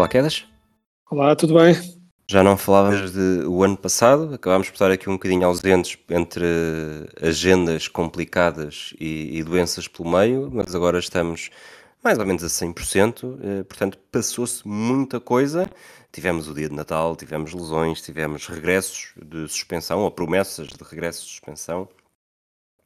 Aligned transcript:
Olá, 0.00 0.08
Quedas. 0.08 0.46
Olá, 1.10 1.36
tudo 1.36 1.52
bem? 1.56 1.74
Já 2.26 2.42
não 2.42 2.56
falávamos 2.56 3.12
de 3.12 3.44
o 3.46 3.62
ano 3.62 3.76
passado, 3.76 4.32
acabámos 4.32 4.70
por 4.70 4.72
estar 4.72 4.90
aqui 4.90 5.10
um 5.10 5.12
bocadinho 5.12 5.44
ausentes 5.44 5.98
entre 6.08 6.42
agendas 7.20 7.86
complicadas 7.86 8.94
e, 8.98 9.38
e 9.38 9.42
doenças 9.42 9.86
pelo 9.86 10.10
meio, 10.10 10.50
mas 10.50 10.74
agora 10.74 10.98
estamos 10.98 11.50
mais 12.02 12.18
ou 12.18 12.24
menos 12.24 12.42
a 12.42 12.46
100%, 12.46 13.38
eh, 13.42 13.62
portanto 13.64 13.98
passou-se 14.10 14.66
muita 14.66 15.20
coisa. 15.20 15.68
Tivemos 16.10 16.48
o 16.48 16.54
dia 16.54 16.70
de 16.70 16.74
Natal, 16.74 17.14
tivemos 17.14 17.52
lesões, 17.52 18.00
tivemos 18.00 18.46
regressos 18.46 19.12
de 19.22 19.46
suspensão, 19.48 20.00
ou 20.00 20.10
promessas 20.10 20.68
de 20.68 20.82
regresso 20.82 21.24
de 21.24 21.28
suspensão, 21.28 21.86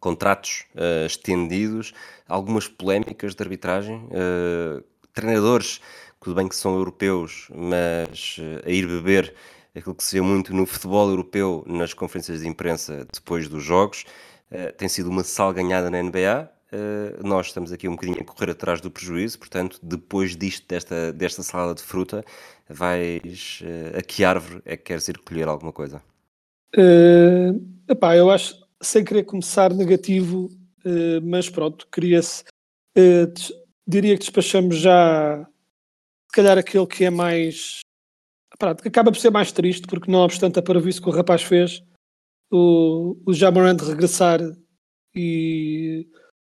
contratos 0.01 0.65
eh, 0.75 1.07
estendidos, 1.07 1.95
algumas 2.29 2.67
polémicas 2.67 3.37
de 3.37 3.43
arbitragem, 3.45 4.05
eh, 4.11 4.83
treinadores, 5.15 5.81
tudo 6.25 6.37
bem 6.37 6.49
que 6.49 6.57
são 6.57 6.75
europeus, 6.77 7.49
mas 7.55 8.37
eh, 8.41 8.63
a 8.67 8.71
ir 8.71 8.87
beber 8.87 9.35
aquilo 9.75 9.95
que 9.95 10.05
se 10.05 10.17
vê 10.17 10.21
muito 10.23 10.55
no 10.55 10.67
futebol 10.67 11.09
europeu 11.11 11.65
nas 11.67 11.93
conferências 11.95 12.41
de 12.41 12.49
imprensa 12.49 13.07
depois 13.13 13.49
dos 13.49 13.63
jogos, 13.63 14.05
eh, 14.51 14.73
tem 14.73 14.89
sido 14.89 15.11
uma 15.11 15.23
salganhada 15.25 15.91
na 15.91 15.99
NBA. 16.03 16.51
Eh, 16.73 17.19
nós 17.23 17.47
estamos 17.49 17.73
aqui 17.73 17.87
um 17.89 17.93
bocadinho 17.93 18.21
a 18.21 18.25
correr 18.25 18.51
atrás 18.53 18.81
do 18.81 18.91
prejuízo, 18.91 19.39
portanto, 19.39 19.79
depois 19.83 20.37
disto, 20.37 20.67
desta, 20.67 21.13
desta 21.13 21.43
salada 21.43 21.75
de 21.75 21.83
fruta, 21.83 22.25
vais 22.69 23.63
a 23.97 24.03
que 24.03 24.25
árvore 24.25 24.63
é 24.65 24.77
que 24.77 24.85
queres 24.85 25.07
ir 25.09 25.19
colher 25.19 25.47
alguma 25.49 25.73
coisa? 25.73 26.03
Eh, 26.77 27.53
epá, 27.89 28.17
eu 28.17 28.31
acho, 28.31 28.57
sem 28.83 29.05
querer 29.05 29.25
começar 29.25 29.73
negativo, 29.73 30.49
eh, 30.85 31.21
mas 31.21 31.49
pronto, 31.51 31.87
queria-se. 31.93 32.45
des- 32.97 33.53
diria 33.87 34.15
que 34.15 34.21
despachamos 34.21 34.77
já, 34.79 35.47
calhar, 36.35 36.59
aquele 36.59 36.87
que 36.87 37.05
é 37.05 37.11
mais. 37.11 37.81
Pá, 38.59 38.71
acaba 38.71 39.11
por 39.11 39.19
ser 39.19 39.31
mais 39.31 39.53
triste, 39.53 39.87
porque 39.87 40.11
não 40.11 40.21
obstante 40.21 40.59
a 40.59 40.63
parvoíce 40.63 41.01
que 41.01 41.09
o 41.09 41.13
rapaz 41.13 41.43
fez, 41.43 41.83
o, 42.53 43.17
o 43.27 43.33
Jamarant 43.33 43.81
regressar 43.81 44.41
e 45.15 46.09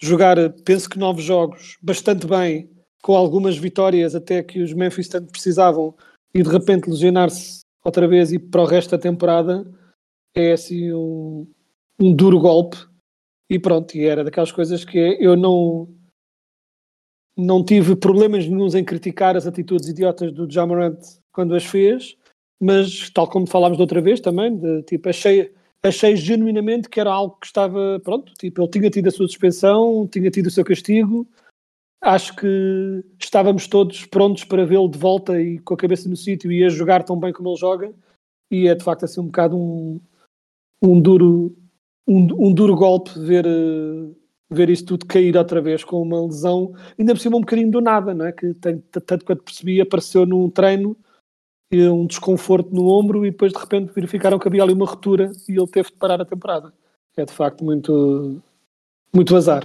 jogar, 0.00 0.36
penso 0.64 0.88
que 0.88 0.98
nove 0.98 1.22
jogos, 1.22 1.78
bastante 1.82 2.26
bem, 2.26 2.70
com 3.02 3.16
algumas 3.16 3.56
vitórias, 3.56 4.14
até 4.14 4.42
que 4.42 4.60
os 4.60 4.72
Memphis 4.72 5.08
tanto 5.08 5.30
precisavam, 5.30 5.94
e 6.34 6.42
de 6.42 6.50
repente 6.50 6.90
lesionar-se 6.90 7.60
outra 7.84 8.06
vez 8.06 8.32
e 8.32 8.38
para 8.38 8.62
o 8.62 8.66
resto 8.66 8.90
da 8.90 8.98
temporada 8.98 9.64
é 10.34 10.52
assim 10.52 10.92
um, 10.92 11.50
um 11.98 12.14
duro 12.14 12.38
golpe 12.38 12.76
e 13.48 13.58
pronto, 13.58 13.96
e 13.96 14.04
era 14.04 14.24
daquelas 14.24 14.52
coisas 14.52 14.84
que 14.84 14.98
eu 14.98 15.36
não 15.36 15.88
não 17.36 17.64
tive 17.64 17.94
problemas 17.94 18.46
nenhums 18.46 18.74
em 18.74 18.84
criticar 18.84 19.36
as 19.36 19.46
atitudes 19.46 19.88
idiotas 19.88 20.32
do 20.32 20.50
Jamarant 20.50 20.98
quando 21.32 21.54
as 21.54 21.64
fez, 21.64 22.16
mas 22.60 23.10
tal 23.10 23.28
como 23.28 23.46
falámos 23.46 23.76
da 23.76 23.84
outra 23.84 24.00
vez 24.00 24.20
também, 24.20 24.56
de, 24.56 24.82
tipo, 24.84 25.08
achei, 25.08 25.52
achei 25.82 26.16
genuinamente 26.16 26.88
que 26.88 26.98
era 26.98 27.12
algo 27.12 27.36
que 27.38 27.46
estava, 27.46 28.00
pronto, 28.02 28.32
tipo, 28.38 28.62
ele 28.62 28.70
tinha 28.70 28.90
tido 28.90 29.08
a 29.08 29.10
sua 29.10 29.28
suspensão, 29.28 30.08
tinha 30.10 30.30
tido 30.30 30.46
o 30.46 30.50
seu 30.50 30.64
castigo, 30.64 31.28
acho 32.00 32.34
que 32.36 33.04
estávamos 33.20 33.66
todos 33.66 34.06
prontos 34.06 34.44
para 34.44 34.64
vê-lo 34.64 34.88
de 34.88 34.98
volta 34.98 35.40
e 35.40 35.58
com 35.58 35.74
a 35.74 35.76
cabeça 35.76 36.08
no 36.08 36.16
sítio 36.16 36.50
e 36.50 36.64
a 36.64 36.68
jogar 36.70 37.02
tão 37.02 37.18
bem 37.18 37.32
como 37.32 37.50
ele 37.50 37.56
joga, 37.56 37.94
e 38.50 38.66
é 38.68 38.74
de 38.74 38.82
facto 38.82 39.04
assim 39.04 39.20
um 39.20 39.26
bocado 39.26 39.58
um, 39.58 40.00
um 40.82 41.00
duro 41.00 41.54
um, 42.06 42.48
um 42.48 42.54
duro 42.54 42.76
golpe 42.76 43.18
ver 43.18 43.44
eh, 43.44 44.14
ver 44.50 44.70
isso 44.70 44.84
tudo 44.86 45.06
cair 45.06 45.36
outra 45.36 45.60
vez 45.60 45.82
com 45.82 46.00
uma 46.00 46.24
lesão 46.24 46.72
ainda 46.98 47.14
por 47.14 47.20
cima 47.20 47.36
um 47.36 47.40
bocadinho 47.40 47.70
do 47.70 47.80
nada 47.80 48.14
não 48.14 48.26
é 48.26 48.32
que 48.32 48.54
tanto 48.54 49.24
quanto 49.24 49.42
percebi 49.42 49.80
apareceu 49.80 50.24
num 50.24 50.48
treino 50.50 50.96
um 51.72 52.06
desconforto 52.06 52.72
no 52.72 52.86
ombro 52.86 53.26
e 53.26 53.30
depois 53.30 53.52
de 53.52 53.58
repente 53.58 53.92
verificaram 53.92 54.38
que 54.38 54.46
havia 54.46 54.62
ali 54.62 54.72
uma 54.72 54.86
ruptura 54.86 55.32
e 55.48 55.52
ele 55.52 55.66
teve 55.66 55.90
de 55.90 55.96
parar 55.96 56.20
a 56.20 56.24
temporada 56.24 56.72
é 57.16 57.24
de 57.24 57.32
facto 57.32 57.64
muito 57.64 58.40
muito 59.12 59.34
azar 59.34 59.64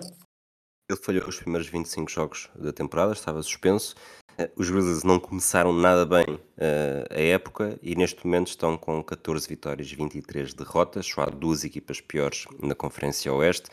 Ele 0.90 1.00
falhou 1.00 1.28
os 1.28 1.38
primeiros 1.40 1.68
25 1.70 2.12
jogos 2.12 2.50
da 2.56 2.74
temporada, 2.74 3.14
estava 3.14 3.42
suspenso. 3.42 3.96
Eh, 4.38 4.52
Os 4.58 4.70
Grizzlies 4.70 5.04
não 5.04 5.20
começaram 5.20 5.72
nada 5.72 6.06
bem 6.06 6.40
eh, 6.58 7.06
a 7.10 7.22
época 7.22 7.80
e 7.82 7.96
neste 7.96 8.26
momento 8.26 8.48
estão 8.48 8.78
com 8.78 9.02
14 9.02 9.48
vitórias 9.48 9.88
e 9.90 9.96
23 9.96 10.54
derrotas. 10.54 11.06
Só 11.06 11.22
há 11.22 11.26
duas 11.28 11.64
equipas 11.64 12.02
piores 12.02 12.46
na 12.62 12.76
Conferência 12.76 13.32
Oeste. 13.34 13.70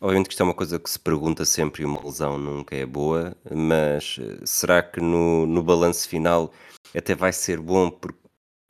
Obviamente 0.00 0.28
que 0.28 0.32
isto 0.34 0.42
é 0.42 0.44
uma 0.44 0.54
coisa 0.54 0.78
que 0.78 0.90
se 0.90 0.98
pergunta 0.98 1.44
sempre 1.44 1.82
e 1.82 1.86
uma 1.86 2.02
lesão 2.04 2.36
nunca 2.36 2.76
é 2.76 2.84
boa, 2.84 3.34
mas 3.50 4.18
eh, 4.20 4.38
será 4.44 4.82
que 4.82 5.00
no, 5.00 5.46
no 5.46 5.62
balanço 5.62 6.08
final 6.08 6.52
até 6.94 7.14
vai 7.14 7.32
ser 7.32 7.58
bom 7.58 7.90
porque 7.90 8.18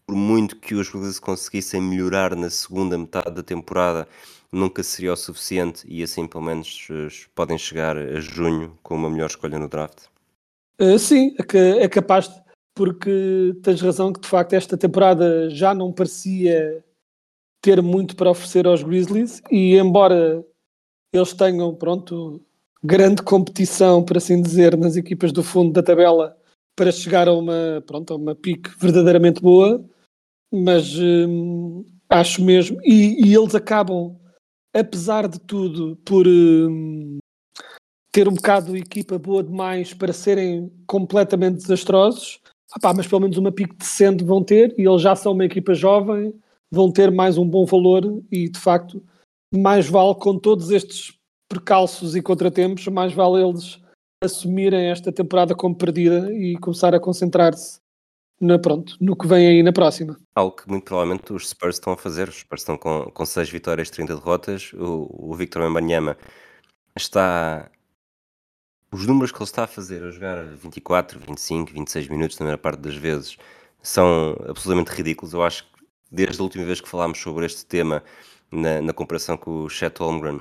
por 0.07 0.15
muito 0.15 0.57
que 0.57 0.75
os 0.75 0.89
Grizzlies 0.89 1.19
conseguissem 1.19 1.81
melhorar 1.83 2.37
na 2.37 2.49
segunda 2.49 2.97
metade 2.97 3.33
da 3.33 3.43
temporada, 3.43 4.07
nunca 4.53 4.83
seria 4.83 5.13
o 5.13 5.17
suficiente 5.17 5.85
e 5.89 6.03
assim 6.03 6.29
pelo 6.29 6.45
menos 6.45 6.87
eh, 6.91 7.09
podem 7.35 7.59
chegar 7.59 7.97
a 7.97 8.21
junho 8.21 8.79
com 8.83 8.95
uma 8.95 9.11
melhor 9.11 9.27
escolha 9.27 9.59
no 9.59 9.69
draft. 9.69 10.05
Uh, 10.81 10.99
sim, 10.99 11.35
é, 11.55 11.85
é 11.85 11.89
capaz, 11.89 12.31
porque 12.75 13.57
tens 13.63 13.81
razão 13.81 14.13
que 14.13 14.21
de 14.21 14.29
facto 14.29 14.53
esta 14.53 14.77
temporada 14.77 15.51
já 15.51 15.75
não 15.75 15.93
parecia 15.93 16.85
ter 17.61 17.83
muito 17.83 18.15
para 18.15 18.31
oferecer 18.31 18.67
aos 18.67 18.83
Grizzlies 18.83 19.43
e 19.51 19.77
embora 19.77 20.45
eles 21.17 21.33
tenham, 21.33 21.75
pronto, 21.75 22.41
grande 22.83 23.23
competição, 23.23 24.05
por 24.05 24.17
assim 24.17 24.41
dizer, 24.41 24.77
nas 24.77 24.97
equipas 24.97 25.33
do 25.33 25.43
fundo 25.43 25.73
da 25.73 25.83
tabela 25.83 26.37
para 26.77 26.93
chegar 26.93 27.27
a 27.27 27.33
uma, 27.33 27.83
pronto, 27.87 28.13
a 28.13 28.17
uma 28.17 28.35
pique 28.35 28.71
verdadeiramente 28.79 29.41
boa, 29.41 29.83
mas 30.53 30.95
hum, 30.99 31.85
acho 32.09 32.45
mesmo, 32.45 32.79
e, 32.85 33.27
e 33.27 33.35
eles 33.35 33.55
acabam, 33.55 34.17
apesar 34.75 35.27
de 35.27 35.41
tudo, 35.41 35.97
por 36.05 36.27
hum, 36.27 37.19
ter 38.13 38.29
um 38.29 38.35
bocado 38.35 38.73
de 38.73 38.79
equipa 38.79 39.19
boa 39.19 39.43
demais 39.43 39.93
para 39.95 40.13
serem 40.13 40.71
completamente 40.87 41.57
desastrosos, 41.57 42.41
Ah 42.73 42.81
pá, 42.81 42.93
mas 42.95 43.07
pelo 43.07 43.23
menos 43.23 43.39
uma 43.39 43.53
pique 43.53 43.75
decente 43.77 44.23
vão 44.25 44.45
ter, 44.45 44.75
e 44.79 44.87
eles 44.87 45.03
já 45.03 45.17
são 45.17 45.33
uma 45.33 45.45
equipa 45.45 45.75
jovem, 45.75 46.35
vão 46.71 46.93
ter 46.93 47.11
mais 47.11 47.39
um 47.39 47.49
bom 47.49 47.65
valor, 47.65 48.23
e 48.31 48.49
de 48.49 48.59
facto, 48.59 49.03
mais 49.53 49.89
vale 49.89 50.15
com 50.15 50.39
todos 50.39 50.71
estes 50.71 51.17
percalços 51.49 52.17
e 52.17 52.23
contratempos, 52.23 52.87
mais 52.89 53.13
vale 53.13 53.43
eles 53.43 53.81
assumirem 54.23 54.91
esta 54.91 55.13
temporada 55.13 55.55
como 55.55 55.77
perdida 55.77 56.33
e 56.33 56.57
começar 56.59 56.95
a 56.95 57.01
concentrar-se 57.01 57.79
na, 58.41 58.59
pronto, 58.59 58.97
no 59.01 59.17
que 59.17 59.27
vem 59.27 59.47
aí 59.47 59.63
na 59.63 59.73
próxima. 59.73 60.19
Algo 60.35 60.57
que 60.57 60.69
muito 60.69 60.85
provavelmente 60.85 61.33
os 61.33 61.49
Spurs 61.49 61.77
estão 61.77 61.93
a 61.93 61.97
fazer. 61.97 62.29
Os 62.29 62.41
Spurs 62.41 62.63
estão 62.63 62.77
com, 62.77 63.11
com 63.11 63.27
6 63.27 63.49
vitórias, 63.49 63.91
30 63.91 64.15
derrotas. 64.15 64.73
O, 64.75 65.31
o 65.31 65.35
Victor 65.35 65.63
Wembanyama 65.63 66.17
está... 66.95 67.71
Os 68.93 69.07
números 69.07 69.33
que 69.33 69.39
ele 69.39 69.45
está 69.45 69.65
a 69.65 69.67
fazer, 69.67 70.03
a 70.03 70.11
jogar 70.11 70.45
24, 70.45 71.19
25, 71.21 71.73
26 71.73 72.09
minutos 72.09 72.39
na 72.39 72.47
maior 72.47 72.59
parte 72.59 72.81
das 72.81 72.95
vezes, 72.95 73.37
são 73.83 74.37
absolutamente 74.49 74.91
ridículos. 74.91 75.35
Eu 75.35 75.43
acho 75.43 75.65
que 75.65 75.85
desde 76.11 76.41
a 76.41 76.45
última 76.45 76.65
vez 76.65 76.81
que 76.81 76.89
falámos 76.89 77.19
sobre 77.19 77.45
este 77.45 77.67
tema, 77.67 78.03
na, 78.51 78.81
na 78.81 78.93
comparação 78.93 79.37
com 79.37 79.65
o 79.65 79.69
Chet 79.69 79.99
Holmgren, 80.01 80.41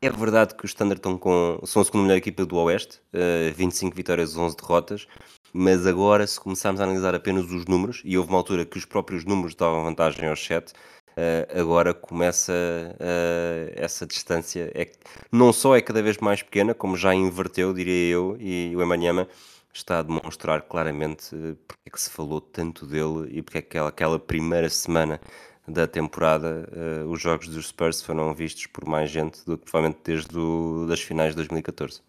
é 0.00 0.10
verdade 0.10 0.54
que 0.56 0.64
os 0.64 0.74
Thunder 0.74 0.96
estão 0.96 1.16
com, 1.16 1.60
são 1.64 1.80
a 1.80 1.84
segunda 1.84 2.04
melhor 2.04 2.16
equipa 2.16 2.44
do 2.44 2.56
Oeste, 2.56 3.00
eh, 3.12 3.52
25 3.56 3.94
vitórias, 3.94 4.36
11 4.36 4.56
derrotas, 4.56 5.06
mas 5.52 5.86
agora, 5.86 6.26
se 6.26 6.40
começarmos 6.40 6.80
a 6.80 6.84
analisar 6.84 7.14
apenas 7.14 7.44
os 7.52 7.66
números, 7.66 8.02
e 8.04 8.18
houve 8.18 8.30
uma 8.30 8.38
altura 8.38 8.64
que 8.64 8.76
os 8.76 8.84
próprios 8.84 9.24
números 9.24 9.54
davam 9.54 9.84
vantagem 9.84 10.28
ao 10.28 10.34
Chet, 10.34 10.72
eh, 11.16 11.46
agora 11.54 11.94
começa 11.94 12.52
eh, 12.98 13.72
essa 13.76 14.04
distância. 14.04 14.72
É, 14.74 14.90
não 15.30 15.52
só 15.52 15.76
é 15.76 15.80
cada 15.80 16.02
vez 16.02 16.18
mais 16.18 16.42
pequena, 16.42 16.74
como 16.74 16.96
já 16.96 17.14
inverteu, 17.14 17.72
diria 17.72 18.12
eu, 18.12 18.36
e 18.40 18.74
o 18.74 18.82
Emanyama 18.82 19.28
está 19.72 20.00
a 20.00 20.02
demonstrar 20.02 20.62
claramente 20.62 21.30
porque 21.66 21.82
é 21.86 21.90
que 21.90 22.00
se 22.00 22.10
falou 22.10 22.40
tanto 22.40 22.86
dele 22.86 23.28
e 23.30 23.42
porque 23.42 23.58
é 23.58 23.62
que 23.62 23.68
aquela, 23.68 23.88
aquela 23.88 24.18
primeira 24.18 24.68
semana 24.68 25.20
da 25.66 25.86
temporada, 25.86 26.68
uh, 26.72 27.08
os 27.08 27.20
jogos 27.20 27.48
dos 27.48 27.68
Spurs 27.68 28.02
foram 28.02 28.34
vistos 28.34 28.66
por 28.66 28.86
mais 28.86 29.10
gente 29.10 29.44
do 29.44 29.56
que 29.56 29.64
provavelmente 29.64 30.00
desde 30.04 30.36
o, 30.36 30.86
das 30.88 31.00
finais 31.00 31.30
de 31.30 31.36
2014. 31.36 32.00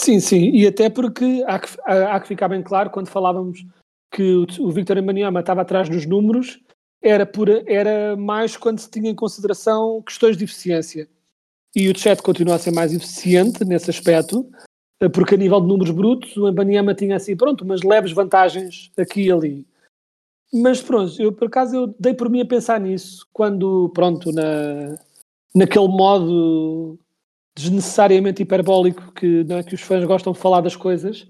Sim, 0.00 0.20
sim, 0.20 0.50
e 0.50 0.66
até 0.66 0.88
porque 0.90 1.44
há 1.46 1.58
que, 1.58 1.68
há, 1.84 2.16
há 2.16 2.20
que 2.20 2.28
ficar 2.28 2.48
bem 2.48 2.62
claro 2.62 2.90
quando 2.90 3.08
falávamos 3.08 3.64
que 4.12 4.22
o, 4.22 4.46
o 4.60 4.70
Victor 4.70 4.98
Embanyama 4.98 5.40
estava 5.40 5.62
atrás 5.62 5.88
dos 5.88 6.06
números, 6.06 6.60
era, 7.02 7.26
por, 7.26 7.48
era 7.66 8.16
mais 8.16 8.56
quando 8.56 8.78
se 8.78 8.90
tinha 8.90 9.10
em 9.10 9.14
consideração 9.14 10.00
questões 10.02 10.36
de 10.36 10.44
eficiência. 10.44 11.08
E 11.74 11.88
o 11.88 11.98
Chet 11.98 12.22
continua 12.22 12.56
a 12.56 12.58
ser 12.58 12.70
mais 12.70 12.92
eficiente 12.92 13.64
nesse 13.64 13.90
aspecto, 13.90 14.48
eh, 15.00 15.08
porque 15.08 15.34
a 15.34 15.38
nível 15.38 15.60
de 15.60 15.66
números 15.66 15.90
brutos, 15.90 16.36
o 16.36 16.48
Embanyama 16.48 16.94
tinha 16.94 17.16
assim, 17.16 17.36
pronto, 17.36 17.64
umas 17.64 17.82
leves 17.82 18.12
vantagens 18.12 18.92
aqui 18.96 19.22
e 19.22 19.32
ali. 19.32 19.66
Mas 20.54 20.82
pronto, 20.82 21.20
eu 21.20 21.32
por 21.32 21.46
acaso 21.46 21.74
eu 21.74 21.94
dei 21.98 22.12
por 22.12 22.28
mim 22.28 22.42
a 22.42 22.46
pensar 22.46 22.78
nisso 22.78 23.26
quando, 23.32 23.88
pronto, 23.94 24.30
na, 24.32 24.98
naquele 25.54 25.88
modo 25.88 26.98
desnecessariamente 27.56 28.42
hiperbólico 28.42 29.12
que, 29.12 29.46
é, 29.48 29.62
que 29.62 29.74
os 29.74 29.80
fãs 29.80 30.04
gostam 30.04 30.32
de 30.32 30.38
falar 30.38 30.60
das 30.60 30.76
coisas 30.76 31.22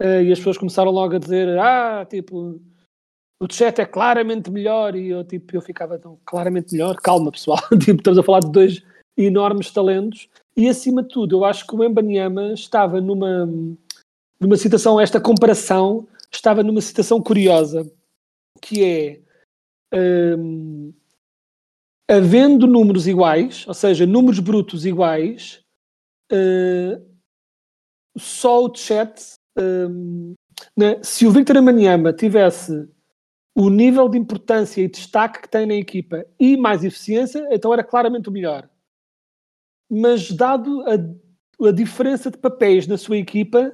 uh, 0.00 0.22
e 0.22 0.30
as 0.32 0.38
pessoas 0.38 0.58
começaram 0.58 0.90
logo 0.90 1.14
a 1.14 1.18
dizer 1.18 1.58
ah, 1.58 2.06
tipo, 2.08 2.60
o 3.40 3.46
chat 3.50 3.78
é 3.78 3.86
claramente 3.86 4.50
melhor 4.50 4.94
e 4.94 5.08
eu, 5.08 5.24
tipo, 5.24 5.56
eu 5.56 5.62
ficava 5.62 5.98
tão 5.98 6.18
claramente 6.24 6.72
melhor, 6.72 6.96
calma 6.96 7.32
pessoal, 7.32 7.60
tipo, 7.80 7.98
estamos 7.98 8.18
a 8.18 8.22
falar 8.22 8.40
de 8.40 8.50
dois 8.50 8.82
enormes 9.16 9.70
talentos 9.70 10.28
e 10.54 10.68
acima 10.68 11.02
de 11.02 11.08
tudo 11.08 11.36
eu 11.36 11.44
acho 11.46 11.66
que 11.66 11.74
o 11.74 11.82
Embanyama 11.82 12.52
estava 12.52 13.00
numa, 13.00 13.48
numa 14.38 14.56
situação, 14.56 15.00
esta 15.00 15.18
comparação 15.18 16.06
estava 16.30 16.62
numa 16.62 16.82
situação 16.82 17.22
curiosa 17.22 17.90
que 18.60 18.84
é 18.84 19.20
um, 20.38 20.92
havendo 22.08 22.66
números 22.66 23.06
iguais, 23.06 23.66
ou 23.66 23.74
seja, 23.74 24.06
números 24.06 24.38
brutos 24.38 24.86
iguais, 24.86 25.64
uh, 26.32 27.16
só 28.16 28.64
o 28.64 28.74
chat, 28.74 29.34
um, 29.58 30.34
né? 30.76 31.02
se 31.02 31.26
o 31.26 31.30
Victor 31.30 31.56
Amaniama 31.56 32.12
tivesse 32.12 32.88
o 33.54 33.70
nível 33.70 34.08
de 34.08 34.18
importância 34.18 34.82
e 34.82 34.88
destaque 34.88 35.42
que 35.42 35.48
tem 35.48 35.66
na 35.66 35.74
equipa 35.74 36.26
e 36.38 36.56
mais 36.56 36.84
eficiência, 36.84 37.48
então 37.50 37.72
era 37.72 37.82
claramente 37.82 38.28
o 38.28 38.32
melhor. 38.32 38.68
Mas 39.90 40.30
dado 40.30 40.82
a, 40.82 41.68
a 41.68 41.72
diferença 41.72 42.30
de 42.30 42.36
papéis 42.36 42.86
na 42.86 42.98
sua 42.98 43.16
equipa, 43.16 43.72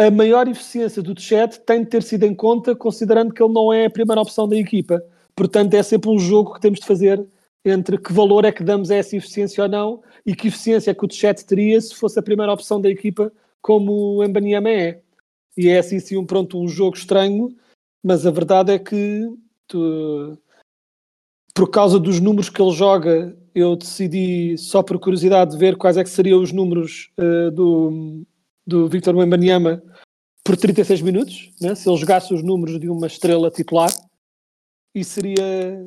a 0.00 0.10
maior 0.10 0.48
eficiência 0.48 1.02
do 1.02 1.18
chat 1.20 1.60
tem 1.60 1.80
de 1.82 1.90
ter 1.90 2.02
sido 2.02 2.24
em 2.24 2.34
conta, 2.34 2.74
considerando 2.74 3.34
que 3.34 3.42
ele 3.42 3.52
não 3.52 3.70
é 3.70 3.84
a 3.84 3.90
primeira 3.90 4.22
opção 4.22 4.48
da 4.48 4.56
equipa. 4.56 5.02
Portanto, 5.36 5.74
é 5.74 5.82
sempre 5.82 6.08
um 6.08 6.18
jogo 6.18 6.54
que 6.54 6.60
temos 6.60 6.80
de 6.80 6.86
fazer 6.86 7.22
entre 7.62 7.98
que 7.98 8.10
valor 8.10 8.46
é 8.46 8.52
que 8.52 8.64
damos 8.64 8.90
a 8.90 8.96
essa 8.96 9.14
eficiência 9.14 9.62
ou 9.62 9.68
não 9.68 10.02
e 10.24 10.34
que 10.34 10.48
eficiência 10.48 10.90
é 10.90 10.94
que 10.94 11.04
o 11.04 11.12
chat 11.12 11.44
teria 11.44 11.78
se 11.78 11.94
fosse 11.94 12.18
a 12.18 12.22
primeira 12.22 12.50
opção 12.50 12.80
da 12.80 12.88
equipa, 12.88 13.30
como 13.60 14.22
o 14.22 14.26
Mbanyama 14.26 14.70
é. 14.70 15.02
E 15.54 15.68
é 15.68 15.78
assim 15.78 16.00
sim 16.00 16.16
um, 16.16 16.24
pronto, 16.24 16.58
um 16.58 16.66
jogo 16.66 16.96
estranho, 16.96 17.54
mas 18.02 18.26
a 18.26 18.30
verdade 18.30 18.72
é 18.72 18.78
que 18.78 19.28
tu, 19.68 20.38
por 21.54 21.68
causa 21.68 21.98
dos 22.00 22.20
números 22.20 22.48
que 22.48 22.62
ele 22.62 22.72
joga, 22.72 23.36
eu 23.54 23.76
decidi 23.76 24.56
só 24.56 24.82
por 24.82 24.98
curiosidade 24.98 25.58
ver 25.58 25.76
quais 25.76 25.98
é 25.98 26.02
que 26.02 26.08
seriam 26.08 26.40
os 26.40 26.52
números 26.52 27.10
uh, 27.18 27.50
do, 27.50 28.24
do 28.66 28.88
Victor 28.88 29.14
Wembanyama 29.14 29.82
por 30.50 30.56
36 30.56 31.00
minutos, 31.02 31.52
né? 31.60 31.76
se 31.76 31.88
ele 31.88 31.96
jogasse 31.96 32.34
os 32.34 32.42
números 32.42 32.80
de 32.80 32.88
uma 32.88 33.06
estrela 33.06 33.52
titular, 33.52 33.88
e 34.92 35.04
seria 35.04 35.86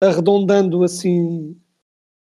arredondando 0.00 0.82
assim 0.82 1.54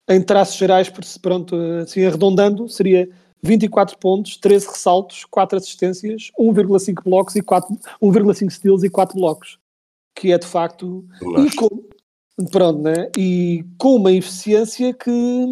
em 0.09 0.21
traços 0.21 0.55
gerais, 0.55 0.89
pronto, 1.21 1.53
assim 1.81 2.05
arredondando, 2.05 2.69
seria 2.69 3.09
24 3.43 3.97
pontos, 3.97 4.37
13 4.37 4.67
ressaltos, 4.67 5.25
4 5.25 5.57
assistências, 5.57 6.31
1,5 6.39 7.03
blocos 7.03 7.35
e 7.35 7.41
4, 7.41 7.77
1,5 8.01 8.49
steals 8.49 8.83
e 8.83 8.89
4 8.89 9.19
blocos, 9.19 9.59
que 10.15 10.31
é 10.31 10.37
de 10.37 10.47
facto 10.47 11.05
e 11.45 11.55
com, 11.57 12.47
pronto, 12.51 12.83
né? 12.83 13.11
E 13.17 13.65
com 13.77 13.97
uma 13.97 14.13
eficiência 14.13 14.93
que 14.93 15.45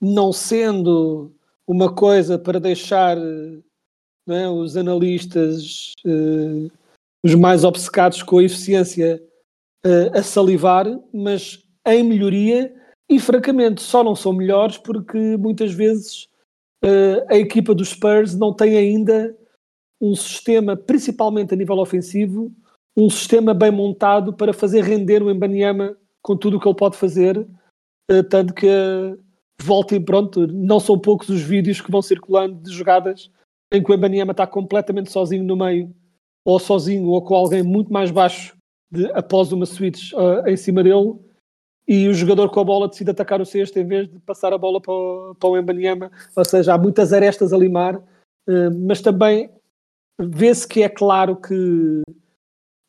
não 0.00 0.32
sendo 0.32 1.32
uma 1.64 1.94
coisa 1.94 2.36
para 2.36 2.58
deixar 2.58 3.16
é, 4.28 4.48
os 4.48 4.76
analistas, 4.76 5.92
uh, 6.04 6.70
os 7.24 7.34
mais 7.34 7.64
obcecados 7.64 8.22
com 8.22 8.38
a 8.38 8.44
eficiência, 8.44 9.22
uh, 9.84 10.18
a 10.18 10.22
salivar, 10.22 10.86
mas 11.12 11.62
em 11.86 12.02
melhoria 12.02 12.74
e 13.08 13.20
francamente 13.20 13.80
só 13.80 14.02
não 14.02 14.16
são 14.16 14.32
melhores 14.32 14.76
porque 14.78 15.36
muitas 15.36 15.72
vezes 15.72 16.24
uh, 16.84 17.24
a 17.28 17.36
equipa 17.36 17.72
dos 17.72 17.90
Spurs 17.90 18.34
não 18.34 18.52
tem 18.52 18.76
ainda 18.76 19.36
um 20.00 20.14
sistema, 20.16 20.76
principalmente 20.76 21.54
a 21.54 21.56
nível 21.56 21.78
ofensivo, 21.78 22.52
um 22.96 23.08
sistema 23.08 23.54
bem 23.54 23.70
montado 23.70 24.32
para 24.32 24.52
fazer 24.52 24.82
render 24.82 25.22
o 25.22 25.30
Embanyama 25.30 25.96
com 26.20 26.36
tudo 26.36 26.56
o 26.56 26.60
que 26.60 26.66
ele 26.66 26.76
pode 26.76 26.96
fazer, 26.96 27.46
tanto 28.28 28.52
que 28.52 28.66
voltem 29.62 30.02
pronto, 30.02 30.46
não 30.48 30.80
são 30.80 30.98
poucos 30.98 31.28
os 31.28 31.40
vídeos 31.40 31.80
que 31.80 31.90
vão 31.90 32.02
circulando 32.02 32.60
de 32.60 32.72
jogadas 32.72 33.30
em 33.76 33.82
que 33.82 33.90
o 33.90 33.94
Embanyama 33.94 34.32
está 34.32 34.46
completamente 34.46 35.10
sozinho 35.10 35.44
no 35.44 35.56
meio, 35.56 35.94
ou 36.44 36.58
sozinho, 36.58 37.08
ou 37.08 37.22
com 37.22 37.34
alguém 37.34 37.62
muito 37.62 37.92
mais 37.92 38.10
baixo 38.10 38.56
de, 38.90 39.06
após 39.12 39.52
uma 39.52 39.66
switch 39.66 40.12
uh, 40.12 40.48
em 40.48 40.56
cima 40.56 40.82
dele, 40.82 41.14
e 41.88 42.08
o 42.08 42.14
jogador 42.14 42.50
com 42.50 42.60
a 42.60 42.64
bola 42.64 42.88
decide 42.88 43.10
atacar 43.10 43.40
o 43.40 43.46
cesto 43.46 43.78
em 43.78 43.86
vez 43.86 44.08
de 44.08 44.18
passar 44.20 44.52
a 44.52 44.58
bola 44.58 44.80
para 44.80 44.92
o, 44.92 45.36
para 45.38 45.48
o 45.48 45.52
ou 45.54 46.44
seja, 46.44 46.74
há 46.74 46.78
muitas 46.78 47.12
arestas 47.12 47.52
a 47.52 47.58
limar, 47.58 47.96
uh, 47.96 48.74
mas 48.86 49.00
também 49.00 49.50
vê-se 50.18 50.66
que 50.66 50.82
é 50.82 50.88
claro 50.88 51.36
que 51.36 52.02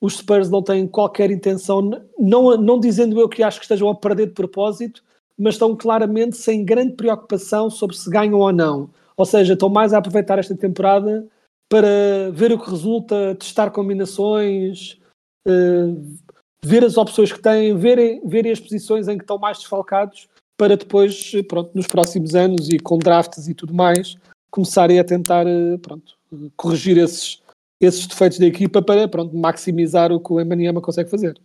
os 0.02 0.18
Spurs 0.18 0.50
não 0.50 0.62
têm 0.62 0.88
qualquer 0.88 1.32
intenção, 1.32 1.82
não, 2.18 2.56
não 2.58 2.80
dizendo 2.80 3.20
eu 3.20 3.28
que 3.28 3.44
acho 3.44 3.60
que 3.60 3.66
estejam 3.66 3.90
a 3.90 3.96
perder 3.96 4.28
de 4.28 4.34
propósito, 4.34 5.04
mas 5.38 5.56
estão 5.56 5.76
claramente 5.76 6.38
sem 6.38 6.64
grande 6.64 6.96
preocupação 6.96 7.70
sobre 7.70 7.96
se 7.96 8.10
ganham 8.10 8.40
ou 8.40 8.52
não. 8.52 8.90
Ou 9.18 9.26
seja, 9.26 9.54
estão 9.54 9.68
mais 9.68 9.94
a 9.94 9.98
aproveitar 9.98 10.38
esta 10.38 10.56
temporada 10.56 11.28
para 11.68 12.32
ver 12.32 12.52
o 12.52 12.60
que 12.60 12.70
resulta, 12.70 13.36
testar 13.36 13.72
combinações, 13.72 15.00
uh, 15.48 16.18
ver 16.64 16.84
as 16.86 16.98
opções 16.98 17.34
que 17.34 17.42
têm, 17.42 17.76
verem, 17.76 18.22
verem 18.26 18.52
as 18.52 18.60
posições 18.60 19.08
em 19.08 19.18
que 19.18 19.24
estão 19.24 19.38
mais 19.38 19.58
desfalcados, 19.58 20.30
para 20.58 20.78
depois, 20.78 21.32
pronto, 21.48 21.72
nos 21.74 21.88
próximos 21.88 22.36
anos 22.36 22.70
e 22.70 22.80
com 22.80 22.98
drafts 22.98 23.48
e 23.48 23.54
tudo 23.54 23.74
mais, 23.74 24.16
começarem 24.50 25.00
a 25.00 25.04
tentar, 25.04 25.46
eh, 25.46 25.78
pronto, 25.78 26.18
corrigir 26.56 26.98
esses, 26.98 27.42
esses 27.80 28.08
defeitos 28.08 28.40
da 28.40 28.48
equipa 28.48 28.82
para, 28.82 29.08
pronto, 29.08 29.36
maximizar 29.38 30.12
o 30.12 30.20
que 30.20 30.34
o 30.34 30.40
Emaniama 30.40 30.82
consegue 30.82 31.10
fazer. 31.10 31.40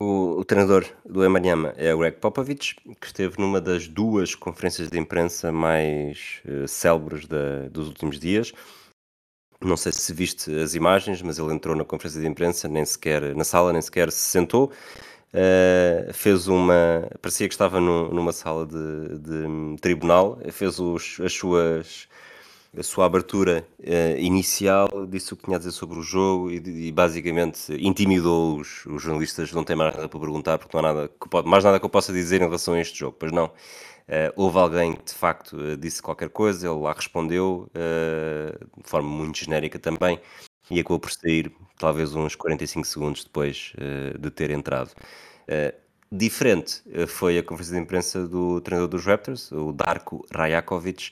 O, 0.00 0.40
o, 0.40 0.44
treinador 0.44 0.84
do 1.04 1.24
Emanyama 1.24 1.72
é 1.76 1.94
o 1.94 1.98
Greg 1.98 2.16
Popovich, 2.16 2.74
que 3.00 3.06
esteve 3.06 3.38
numa 3.38 3.60
das 3.60 3.86
duas 3.86 4.34
conferências 4.34 4.90
de 4.90 4.98
imprensa 4.98 5.52
mais 5.52 6.42
uh, 6.44 6.66
célebres 6.66 7.28
da, 7.28 7.68
dos 7.70 7.86
últimos 7.86 8.18
dias. 8.18 8.52
Não 9.60 9.76
sei 9.76 9.92
se 9.92 10.12
viste 10.12 10.52
as 10.60 10.74
imagens, 10.74 11.22
mas 11.22 11.38
ele 11.38 11.52
entrou 11.52 11.76
na 11.76 11.84
conferência 11.84 12.20
de 12.20 12.26
imprensa, 12.26 12.66
nem 12.68 12.84
sequer 12.84 13.36
na 13.36 13.44
sala, 13.44 13.72
nem 13.72 13.80
sequer 13.80 14.10
se 14.10 14.18
sentou. 14.18 14.72
Uh, 15.32 16.12
fez 16.12 16.48
uma. 16.48 17.08
parecia 17.22 17.46
que 17.46 17.54
estava 17.54 17.80
no, 17.80 18.12
numa 18.12 18.32
sala 18.32 18.66
de, 18.66 19.18
de 19.20 19.80
tribunal, 19.80 20.40
fez 20.50 20.80
os, 20.80 21.20
as 21.20 21.32
suas 21.32 22.08
a 22.76 22.82
sua 22.82 23.06
abertura 23.06 23.66
uh, 23.78 24.18
inicial, 24.18 24.88
disse 25.08 25.32
o 25.32 25.36
que 25.36 25.44
tinha 25.44 25.56
a 25.56 25.58
dizer 25.58 25.72
sobre 25.72 25.98
o 25.98 26.02
jogo 26.02 26.50
e, 26.50 26.56
e 26.88 26.92
basicamente 26.92 27.72
intimidou 27.78 28.58
os, 28.58 28.84
os, 28.86 29.02
jornalistas. 29.02 29.52
Não 29.52 29.64
tem 29.64 29.76
mais 29.76 29.94
nada 29.94 30.08
para 30.08 30.20
perguntar, 30.20 30.58
porque 30.58 30.76
não 30.76 30.84
há 30.84 30.92
nada 30.92 31.08
que, 31.08 31.48
mais 31.48 31.64
nada 31.64 31.78
que 31.78 31.84
eu 31.84 31.90
possa 31.90 32.12
dizer 32.12 32.40
em 32.40 32.44
relação 32.44 32.74
a 32.74 32.80
este 32.80 32.98
jogo. 32.98 33.16
Pois 33.18 33.32
não. 33.32 33.46
Uh, 33.46 34.30
houve 34.36 34.58
alguém 34.58 34.92
que 34.92 35.04
de 35.04 35.14
facto 35.14 35.56
uh, 35.56 35.76
disse 35.76 36.02
qualquer 36.02 36.28
coisa, 36.28 36.66
ele 36.66 36.78
lá 36.78 36.92
respondeu 36.92 37.70
de 37.74 38.88
forma 38.88 39.08
muito 39.08 39.38
genérica 39.38 39.78
também 39.78 40.20
e 40.70 40.80
acabou 40.80 40.98
por 40.98 41.10
sair 41.10 41.50
talvez 41.78 42.14
uns 42.14 42.34
45 42.34 42.86
segundos 42.86 43.24
depois 43.24 43.72
de 44.18 44.30
ter 44.30 44.50
entrado. 44.50 44.90
diferente 46.10 46.82
foi 47.06 47.38
a 47.38 47.42
conferência 47.42 47.76
de 47.76 47.82
imprensa 47.82 48.26
do 48.26 48.60
treinador 48.60 48.88
dos 48.88 49.04
Raptors, 49.04 49.52
o 49.52 49.72
Darko 49.72 50.24
Rajakovic, 50.32 51.10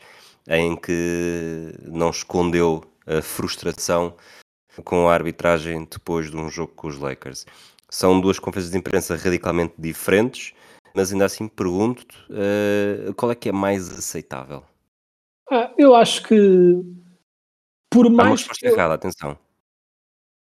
em 0.48 0.76
que 0.76 1.74
não 1.84 2.10
escondeu 2.10 2.84
a 3.06 3.22
frustração 3.22 4.14
com 4.84 5.08
a 5.08 5.14
arbitragem 5.14 5.86
depois 5.90 6.30
de 6.30 6.36
um 6.36 6.48
jogo 6.48 6.72
com 6.74 6.88
os 6.88 6.98
Lakers. 6.98 7.46
São 7.90 8.20
duas 8.20 8.38
conferências 8.38 8.72
de 8.72 8.78
imprensa 8.78 9.16
radicalmente 9.16 9.74
diferentes, 9.78 10.54
mas 10.94 11.12
ainda 11.12 11.26
assim 11.26 11.46
pergunto-te 11.46 12.16
uh, 12.30 13.12
qual 13.14 13.30
é 13.30 13.34
que 13.34 13.48
é 13.48 13.52
mais 13.52 13.90
aceitável? 13.90 14.64
Ah, 15.50 15.72
eu 15.76 15.94
acho 15.94 16.22
que 16.22 16.36
por 17.92 18.08
mais. 18.08 18.20
Há 18.20 18.30
uma 18.30 18.36
resposta 18.36 18.66
errada, 18.66 18.94
atenção. 18.94 19.38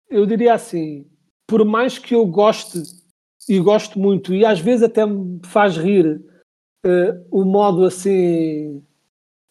Eu 0.08 0.24
diria 0.24 0.54
assim: 0.54 1.10
por 1.48 1.64
mais 1.64 1.98
que 1.98 2.14
eu 2.14 2.24
goste 2.24 2.82
e 3.48 3.58
gosto 3.58 3.98
muito, 3.98 4.32
e 4.32 4.44
às 4.44 4.60
vezes 4.60 4.84
até 4.84 5.04
me 5.04 5.40
faz 5.44 5.76
rir 5.76 6.22
uh, 6.86 7.26
o 7.30 7.44
modo 7.44 7.84
assim 7.84 8.84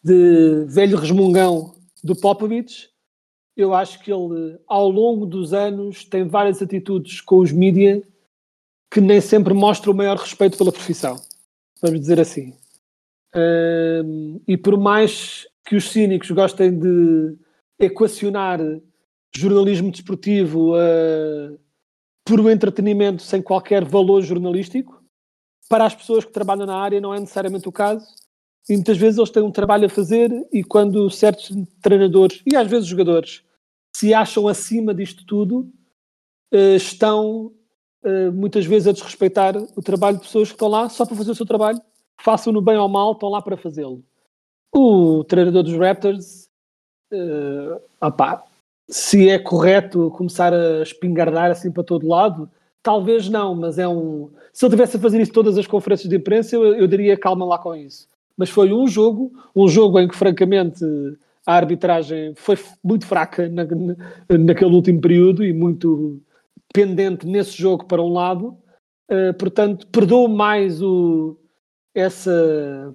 de 0.02 0.64
velho 0.66 0.96
resmungão 0.96 1.74
do 2.02 2.16
Popovich. 2.16 2.88
Eu 3.56 3.74
acho 3.74 4.02
que 4.02 4.10
ele, 4.10 4.58
ao 4.66 4.88
longo 4.88 5.26
dos 5.26 5.52
anos, 5.52 6.04
tem 6.04 6.26
várias 6.26 6.62
atitudes 6.62 7.20
com 7.20 7.38
os 7.38 7.52
mídia 7.52 8.02
que 8.90 9.00
nem 9.00 9.20
sempre 9.20 9.54
mostram 9.54 9.92
o 9.92 9.96
maior 9.96 10.16
respeito 10.16 10.58
pela 10.58 10.72
profissão, 10.72 11.16
vamos 11.80 12.00
dizer 12.00 12.18
assim. 12.18 12.52
Uh, 13.34 14.42
e 14.48 14.56
por 14.56 14.76
mais 14.76 15.46
que 15.64 15.76
os 15.76 15.90
cínicos 15.90 16.30
gostem 16.32 16.76
de 16.76 17.36
equacionar 17.78 18.58
jornalismo 19.34 19.92
desportivo 19.92 20.74
uh, 20.74 21.58
por 22.24 22.40
um 22.40 22.50
entretenimento 22.50 23.22
sem 23.22 23.40
qualquer 23.40 23.84
valor 23.84 24.22
jornalístico, 24.22 25.00
para 25.68 25.86
as 25.86 25.94
pessoas 25.94 26.24
que 26.24 26.32
trabalham 26.32 26.66
na 26.66 26.76
área 26.76 27.00
não 27.00 27.14
é 27.14 27.20
necessariamente 27.20 27.68
o 27.68 27.72
caso. 27.72 28.04
E 28.68 28.74
muitas 28.74 28.96
vezes 28.96 29.18
eles 29.18 29.30
têm 29.30 29.42
um 29.42 29.50
trabalho 29.50 29.86
a 29.86 29.88
fazer 29.88 30.30
e 30.52 30.62
quando 30.62 31.10
certos 31.10 31.50
treinadores 31.82 32.42
e 32.46 32.54
às 32.56 32.68
vezes 32.68 32.86
jogadores 32.86 33.42
se 33.94 34.14
acham 34.14 34.46
acima 34.46 34.94
disto 34.94 35.24
tudo, 35.26 35.70
uh, 36.52 36.76
estão 36.76 37.52
uh, 38.04 38.32
muitas 38.32 38.64
vezes 38.64 38.88
a 38.88 38.92
desrespeitar 38.92 39.56
o 39.56 39.82
trabalho 39.82 40.18
de 40.18 40.22
pessoas 40.22 40.48
que 40.48 40.54
estão 40.54 40.68
lá 40.68 40.88
só 40.88 41.04
para 41.04 41.16
fazer 41.16 41.32
o 41.32 41.34
seu 41.34 41.46
trabalho, 41.46 41.80
façam-no 42.20 42.62
bem 42.62 42.76
ou 42.76 42.88
mal, 42.88 43.12
estão 43.12 43.28
lá 43.28 43.42
para 43.42 43.56
fazê-lo. 43.56 44.04
O 44.72 45.24
treinador 45.24 45.62
dos 45.64 45.76
Raptors, 45.76 46.48
uh, 47.12 47.80
opá, 48.00 48.44
se 48.88 49.28
é 49.28 49.38
correto 49.38 50.10
começar 50.10 50.52
a 50.52 50.82
espingardar 50.82 51.50
assim 51.50 51.70
para 51.70 51.84
todo 51.84 52.08
lado, 52.08 52.50
talvez 52.82 53.28
não, 53.28 53.54
mas 53.54 53.78
é 53.78 53.86
um. 53.86 54.30
Se 54.52 54.64
ele 54.64 54.72
tivesse 54.72 54.96
a 54.96 55.00
fazer 55.00 55.20
isso 55.20 55.32
todas 55.32 55.56
as 55.56 55.66
conferências 55.66 56.08
de 56.08 56.16
imprensa, 56.16 56.56
eu, 56.56 56.74
eu 56.74 56.86
diria 56.86 57.16
calma 57.16 57.44
lá 57.44 57.58
com 57.58 57.74
isso. 57.74 58.08
Mas 58.36 58.50
foi 58.50 58.72
um 58.72 58.86
jogo, 58.86 59.32
um 59.54 59.68
jogo 59.68 59.98
em 59.98 60.08
que 60.08 60.16
francamente 60.16 60.84
a 61.46 61.54
arbitragem 61.54 62.34
foi 62.34 62.58
muito 62.82 63.06
fraca 63.06 63.48
na, 63.48 63.64
naquele 64.38 64.74
último 64.74 65.00
período 65.00 65.44
e 65.44 65.52
muito 65.52 66.20
pendente 66.72 67.26
nesse 67.26 67.56
jogo 67.56 67.84
para 67.84 68.02
um 68.02 68.12
lado. 68.12 68.56
Uh, 69.10 69.34
portanto, 69.38 69.86
perdoo 69.88 70.28
mais 70.28 70.80
o, 70.80 71.36
essa, 71.94 72.94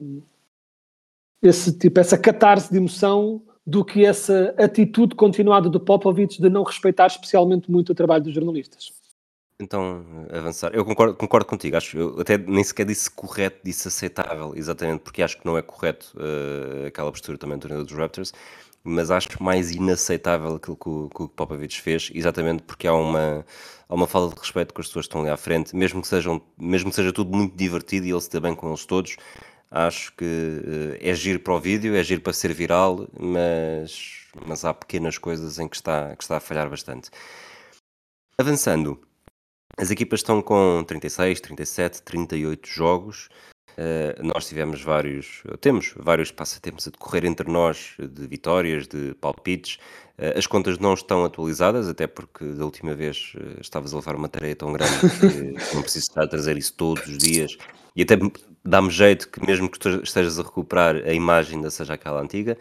esse 1.41 1.77
tipo, 1.77 1.99
essa 1.99 2.17
catarse 2.17 2.71
de 2.71 2.77
emoção 2.77 3.41
do 3.65 3.83
que 3.83 4.05
essa 4.05 4.53
atitude 4.57 5.15
continuada 5.15 5.69
do 5.69 5.79
Popovich 5.79 6.41
de 6.41 6.49
não 6.49 6.63
respeitar 6.63 7.07
especialmente 7.07 7.69
muito 7.69 7.91
o 7.91 7.95
trabalho 7.95 8.23
dos 8.23 8.33
jornalistas. 8.33 8.93
Então, 9.59 10.05
avançar. 10.31 10.73
Eu 10.73 10.83
concordo, 10.83 11.15
concordo 11.15 11.45
contigo. 11.45 11.77
Acho, 11.77 11.97
eu 11.97 12.19
até 12.19 12.37
nem 12.37 12.63
sequer 12.63 12.85
disse 12.85 13.09
correto, 13.09 13.59
disse 13.63 13.87
aceitável, 13.87 14.53
exatamente, 14.55 15.01
porque 15.01 15.21
acho 15.23 15.37
que 15.37 15.45
não 15.45 15.57
é 15.57 15.61
correto 15.61 16.13
uh, 16.17 16.87
aquela 16.87 17.09
postura 17.11 17.37
também 17.37 17.57
do 17.57 17.61
treinador 17.61 17.87
dos 17.87 17.97
Raptors, 17.97 18.33
mas 18.83 19.09
acho 19.09 19.41
mais 19.41 19.71
inaceitável 19.71 20.55
aquilo 20.55 20.75
que 20.75 20.89
o, 20.89 21.09
que 21.09 21.23
o 21.23 21.29
Popovich 21.29 21.81
fez, 21.81 22.11
exatamente 22.13 22.63
porque 22.63 22.85
há 22.87 22.93
uma, 22.93 23.45
há 23.87 23.95
uma 23.95 24.07
falta 24.07 24.35
de 24.35 24.41
respeito 24.41 24.73
com 24.73 24.81
as 24.81 24.87
pessoas 24.87 25.05
que 25.05 25.09
estão 25.09 25.21
ali 25.21 25.29
à 25.29 25.37
frente, 25.37 25.75
mesmo 25.75 26.01
que, 26.01 26.07
sejam, 26.07 26.41
mesmo 26.57 26.89
que 26.89 26.95
seja 26.95 27.13
tudo 27.13 27.35
muito 27.35 27.55
divertido 27.55 28.05
e 28.05 28.11
ele 28.11 28.21
se 28.21 28.29
dê 28.29 28.39
bem 28.41 28.55
com 28.55 28.67
eles 28.67 28.85
todos. 28.85 29.15
Acho 29.71 30.13
que 30.15 30.25
uh, 30.25 30.97
é 30.99 31.13
giro 31.15 31.39
para 31.39 31.53
o 31.53 31.59
vídeo, 31.61 31.95
é 31.95 32.03
giro 32.03 32.21
para 32.21 32.33
ser 32.33 32.53
viral, 32.53 33.07
mas, 33.17 34.25
mas 34.45 34.65
há 34.65 34.73
pequenas 34.73 35.17
coisas 35.17 35.59
em 35.59 35.67
que 35.67 35.77
está, 35.77 36.15
que 36.15 36.23
está 36.23 36.37
a 36.37 36.39
falhar 36.41 36.69
bastante. 36.69 37.09
Avançando, 38.37 38.99
as 39.77 39.91
equipas 39.91 40.21
estão 40.21 40.41
com 40.41 40.83
36, 40.85 41.39
37, 41.41 42.01
38 42.01 42.67
jogos. 42.67 43.29
Uh, 43.77 44.23
nós 44.23 44.47
tivemos 44.47 44.81
vários, 44.81 45.43
temos 45.59 45.93
vários 45.97 46.31
passatempos 46.31 46.87
a 46.87 46.91
decorrer 46.91 47.25
entre 47.25 47.51
nós 47.51 47.93
de 47.99 48.25
vitórias, 48.25 48.87
de 48.87 49.13
palpites. 49.15 49.77
Uh, 50.17 50.37
as 50.37 50.47
contas 50.47 50.79
não 50.79 50.93
estão 50.93 51.25
atualizadas, 51.25 51.89
até 51.89 52.07
porque 52.07 52.45
da 52.45 52.63
última 52.63 52.95
vez 52.95 53.33
uh, 53.35 53.59
estavas 53.59 53.93
a 53.93 53.97
levar 53.97 54.15
uma 54.15 54.29
tarefa 54.29 54.55
tão 54.55 54.71
grande 54.71 54.97
que 55.19 55.51
não 55.75 55.81
preciso 55.81 56.05
estar 56.07 56.23
a 56.23 56.27
trazer 56.27 56.57
isso 56.57 56.73
todos 56.73 57.05
os 57.05 57.17
dias. 57.17 57.57
E 57.93 58.03
até 58.03 58.15
dá-me 58.63 58.89
jeito 58.89 59.29
que, 59.29 59.45
mesmo 59.45 59.69
que 59.69 59.77
estejas 60.03 60.39
a 60.39 60.43
recuperar, 60.43 60.95
a 60.95 61.13
imagem 61.13 61.57
ainda 61.57 61.69
seja 61.69 61.95
aquela 61.95 62.21
antiga 62.21 62.57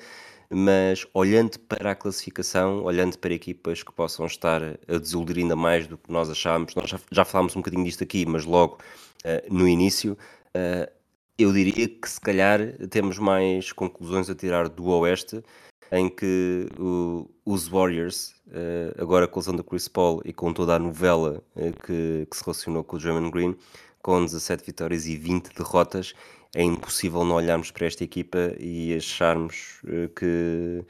mas 0.50 1.06
olhando 1.14 1.58
para 1.60 1.92
a 1.92 1.94
classificação, 1.94 2.82
olhando 2.82 3.18
para 3.18 3.34
equipas 3.34 3.82
que 3.82 3.92
possam 3.92 4.26
estar 4.26 4.62
a 4.62 4.98
desiludir 4.98 5.38
ainda 5.38 5.56
mais 5.56 5.86
do 5.86 5.96
que 5.96 6.10
nós 6.10 6.30
achámos, 6.30 6.74
nós 6.74 6.88
já, 6.88 6.98
já 7.10 7.24
falámos 7.24 7.56
um 7.56 7.60
bocadinho 7.60 7.84
disto 7.84 8.04
aqui, 8.04 8.26
mas 8.26 8.44
logo 8.44 8.78
uh, 9.24 9.54
no 9.54 9.66
início, 9.66 10.16
uh, 10.56 10.90
eu 11.38 11.52
diria 11.52 11.88
que 11.88 12.08
se 12.08 12.20
calhar 12.20 12.60
temos 12.90 13.18
mais 13.18 13.72
conclusões 13.72 14.30
a 14.30 14.34
tirar 14.34 14.68
do 14.68 14.86
Oeste, 14.86 15.42
em 15.90 16.08
que 16.08 16.68
o, 16.78 17.28
os 17.44 17.68
Warriors, 17.68 18.34
uh, 18.48 19.02
agora 19.02 19.26
com 19.26 19.38
a 19.38 19.40
lesão 19.40 19.56
da 19.56 19.62
Chris 19.62 19.88
Paul 19.88 20.22
e 20.24 20.32
com 20.32 20.52
toda 20.52 20.74
a 20.74 20.78
novela 20.78 21.42
que, 21.84 22.26
que 22.30 22.36
se 22.36 22.44
relacionou 22.44 22.84
com 22.84 22.96
o 22.96 23.00
German 23.00 23.30
Green, 23.30 23.56
com 24.04 24.22
17 24.22 24.66
vitórias 24.66 25.06
e 25.06 25.16
20 25.16 25.54
derrotas, 25.56 26.12
é 26.54 26.62
impossível 26.62 27.24
não 27.24 27.36
olharmos 27.36 27.70
para 27.70 27.86
esta 27.86 28.04
equipa 28.04 28.54
e 28.60 28.94
acharmos 28.94 29.80
uh, 29.84 30.10
que, 30.14 30.84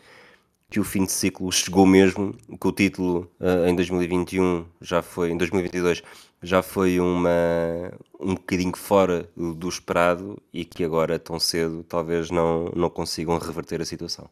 que 0.68 0.80
o 0.80 0.84
fim 0.84 1.04
de 1.04 1.12
ciclo 1.12 1.50
chegou 1.52 1.86
mesmo, 1.86 2.34
que 2.60 2.66
o 2.66 2.72
título 2.72 3.30
uh, 3.38 3.68
em 3.68 3.76
2021 3.76 4.66
já 4.80 5.00
foi, 5.00 5.30
em 5.30 5.38
2022 5.38 6.02
já 6.42 6.60
foi 6.60 6.98
uma, 6.98 7.92
um 8.20 8.34
bocadinho 8.34 8.76
fora 8.76 9.30
do 9.36 9.68
esperado 9.68 10.36
e 10.52 10.64
que 10.64 10.82
agora 10.82 11.16
tão 11.16 11.38
cedo 11.38 11.84
talvez 11.84 12.32
não, 12.32 12.64
não 12.74 12.90
consigam 12.90 13.38
reverter 13.38 13.80
a 13.80 13.84
situação. 13.84 14.28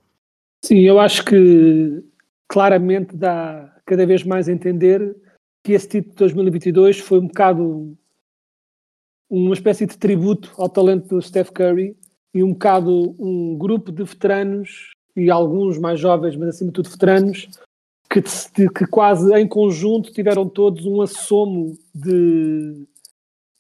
Sim, 0.65 0.81
eu 0.81 0.99
acho 0.99 1.25
que 1.25 2.05
claramente 2.49 3.15
dá 3.17 3.73
cada 3.87 4.05
vez 4.05 4.25
mais 4.25 4.49
a 4.49 4.53
entender 4.53 5.17
que 5.65 5.73
esse 5.73 5.87
título 5.87 6.11
de 6.11 6.19
2022 6.19 6.99
foi 6.99 7.21
um 7.21 7.29
bocado 7.29 7.97
uma 9.33 9.55
espécie 9.55 9.87
de 9.87 9.97
tributo 9.97 10.53
ao 10.59 10.69
talento 10.69 11.09
do 11.09 11.23
Steph 11.23 11.51
Curry 11.51 11.97
e 12.35 12.43
um 12.43 12.53
bocado 12.53 13.17
um 13.19 13.57
grupo 13.57 13.91
de 13.91 14.05
veteranos 14.05 14.91
e 15.17 15.31
alguns 15.31 15.79
mais 15.79 15.99
jovens, 15.99 16.37
mas 16.37 16.51
acima 16.51 16.69
de 16.69 16.75
tudo 16.75 16.91
veteranos, 16.91 17.49
que, 18.11 18.21
que 18.69 18.87
quase 18.87 19.35
em 19.35 19.49
conjunto 19.49 20.13
tiveram 20.13 20.47
todos 20.47 20.85
um 20.85 21.01
assomo 21.01 21.79
de 21.95 22.87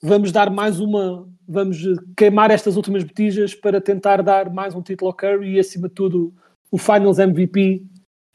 vamos 0.02 0.30
dar 0.30 0.50
mais 0.50 0.78
uma, 0.78 1.26
vamos 1.48 1.78
queimar 2.18 2.50
estas 2.50 2.76
últimas 2.76 3.02
botijas 3.02 3.54
para 3.54 3.80
tentar 3.80 4.22
dar 4.22 4.52
mais 4.52 4.74
um 4.74 4.82
título 4.82 5.10
ao 5.10 5.16
Curry 5.16 5.54
e 5.54 5.58
acima 5.58 5.88
de 5.88 5.94
tudo 5.94 6.34
o 6.70 6.76
Finals 6.76 7.18
MVP 7.18 7.82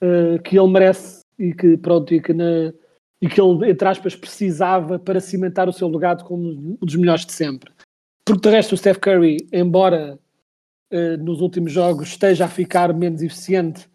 uh, 0.02 0.06
eh, 0.06 0.40
que 0.40 0.58
ele 0.58 0.72
merece 0.72 1.22
e 1.38 1.54
que 1.54 1.78
pronto, 1.78 2.12
e 2.14 2.20
que 2.20 2.34
na, 2.34 2.74
e 3.22 3.28
que 3.28 3.42
ele, 3.42 3.72
entre 3.72 3.88
aspas, 3.88 4.16
precisava 4.16 5.00
para 5.00 5.20
cimentar 5.20 5.68
o 5.68 5.74
seu 5.74 5.88
legado 5.88 6.24
como 6.24 6.50
um 6.50 6.78
dos 6.82 6.96
melhores 6.96 7.26
de 7.26 7.34
sempre. 7.34 7.72
Porque 8.24 8.48
de 8.48 8.56
resto 8.56 8.74
o 8.74 8.78
Steph 8.78 8.98
Curry, 8.98 9.48
embora 9.52 10.20
uh, 10.92 11.24
nos 11.24 11.42
últimos 11.42 11.72
jogos 11.72 12.10
esteja 12.10 12.46
a 12.46 12.50
ficar 12.50 12.94
menos 12.94 13.22
eficiente, 13.22 13.90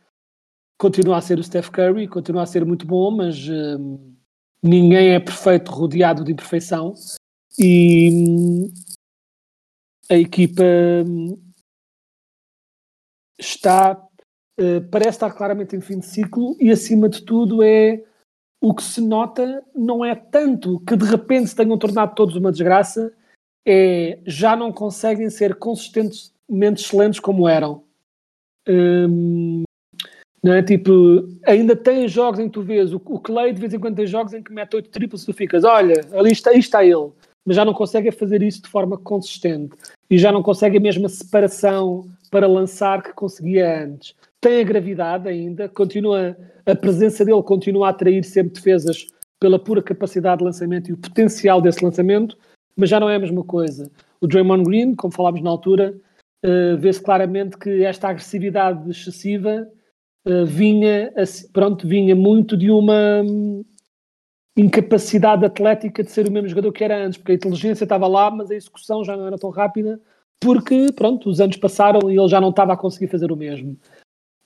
continua 0.79 1.19
a 1.19 1.21
ser 1.21 1.39
o 1.39 1.45
Steph 1.45 1.69
Curry, 1.69 2.09
continua 2.09 2.43
a 2.43 2.47
ser 2.47 2.65
muito 2.65 2.87
bom, 2.87 3.11
mas 3.11 3.37
uh, 3.49 4.17
ninguém 4.63 5.11
é 5.11 5.21
perfeito 5.21 5.71
rodeado 5.71 6.25
de 6.25 6.33
imperfeição 6.33 6.95
e 7.59 8.71
a 10.11 10.17
equipa 10.17 10.65
está, 13.39 13.93
uh, 14.59 14.89
parece 14.91 15.11
estar 15.11 15.31
claramente 15.33 15.77
em 15.77 15.81
fim 15.81 15.99
de 15.99 16.07
ciclo 16.07 16.57
e 16.59 16.71
acima 16.71 17.09
de 17.09 17.23
tudo 17.23 17.63
é 17.63 18.03
o 18.63 18.73
que 18.73 18.83
se 18.83 19.01
nota 19.01 19.65
não 19.75 20.05
é 20.05 20.15
tanto 20.15 20.79
que 20.87 20.97
de 20.97 21.05
repente 21.05 21.49
se 21.49 21.57
tenham 21.57 21.77
tornado 21.77 22.15
todos 22.15 22.37
uma 22.37 22.53
desgraça, 22.53 23.13
é 23.67 24.21
já 24.25 24.55
não 24.55 24.73
conseguem 24.73 25.29
ser 25.29 25.57
consistentemente 25.57 26.81
excelentes 26.81 27.19
como 27.19 27.49
eram. 27.49 27.83
Hum, 28.69 29.65
não 30.41 30.53
é? 30.53 30.63
Tipo, 30.63 31.29
ainda 31.45 31.75
tem 31.75 32.07
jogos 32.07 32.39
em 32.39 32.45
que 32.45 32.53
tu 32.53 32.63
vês 32.63 32.93
o, 32.93 33.03
o 33.05 33.19
Clay 33.19 33.53
de 33.53 33.61
vez 33.61 33.75
em 33.75 33.81
quando 33.81 33.97
tem 33.97 34.07
jogos 34.07 34.33
em 34.33 34.43
que 34.43 34.53
mete 34.53 34.77
oito 34.77 34.91
triplos 34.91 35.25
e 35.25 35.27
tu 35.27 35.35
ficas, 35.35 35.65
olha, 35.65 36.01
ali 36.13 36.31
está, 36.31 36.53
está 36.53 36.85
ele, 36.85 37.11
mas 37.45 37.57
já 37.57 37.65
não 37.65 37.75
consegue 37.75 38.13
fazer 38.13 38.45
isso 38.45 38.63
de 38.63 38.69
forma 38.69 38.97
consistente 38.97 39.75
e 40.09 40.17
já 40.17 40.31
não 40.31 40.43
consegue 40.43 40.79
a 40.79 40.81
mesma 40.81 41.09
separação 41.09 42.09
para 42.31 42.47
lançar 42.47 43.03
que 43.03 43.13
conseguia 43.13 43.85
antes 43.85 44.15
tem 44.43 44.61
a 44.61 44.65
gravidade 44.65 45.29
ainda, 45.29 45.69
continua, 45.69 46.37
a 46.67 46.75
presença 46.75 47.25
dele 47.25 47.43
continua 47.45 47.87
a 47.87 47.91
atrair 47.91 48.25
sempre 48.25 48.55
defesas 48.55 49.07
pela 49.41 49.59
pura 49.59 49.81
capacidade 49.81 50.41
de 50.41 50.45
lançamento 50.45 50.91
e 50.91 50.93
o 50.93 50.99
potencial 50.99 51.63
desse 51.63 51.83
lançamento, 51.83 52.37
mas 52.77 52.91
já 52.91 52.99
não 52.99 53.09
é 53.09 53.15
a 53.15 53.21
mesma 53.21 53.45
coisa. 53.45 53.91
O 54.21 54.27
Draymond 54.27 54.65
Green, 54.65 54.95
como 54.97 55.15
falámos 55.15 55.41
na 55.43 55.51
altura, 55.51 55.95
uh, 56.45 56.77
vê-se 56.77 57.01
claramente 57.01 57.57
que 57.57 57.85
esta 57.85 58.09
agressividade 58.09 58.91
excessiva 58.91 59.69
uh, 60.27 60.45
vinha, 60.45 61.13
pronto, 61.53 61.87
vinha 61.87 62.17
muito 62.17 62.57
de 62.57 62.69
uma 62.69 63.23
incapacidade 64.57 65.45
atlética 65.45 66.03
de 66.03 66.11
ser 66.11 66.29
o 66.29 66.33
mesmo 66.33 66.49
jogador 66.49 66.73
que 66.73 66.83
era 66.83 67.07
antes, 67.07 67.17
porque 67.17 67.33
a 67.33 67.37
inteligência 67.37 67.85
estava 67.85 68.09
lá, 68.09 68.29
mas 68.29 68.51
a 68.51 68.57
execução 68.57 69.05
já 69.05 69.17
não 69.17 69.27
era 69.27 69.39
tão 69.39 69.51
rápida, 69.51 70.01
porque, 70.41 70.89
pronto, 70.97 71.31
os 71.31 71.41
anos 71.41 71.57
passaram 71.57 72.11
e 72.11 72.19
ele 72.19 72.29
já 72.29 72.41
não 72.41 72.51
estava 72.51 72.73
a 72.73 72.77
conseguir 72.77 73.07
fazer 73.07 73.31
o 73.31 73.37
mesmo. 73.37 73.77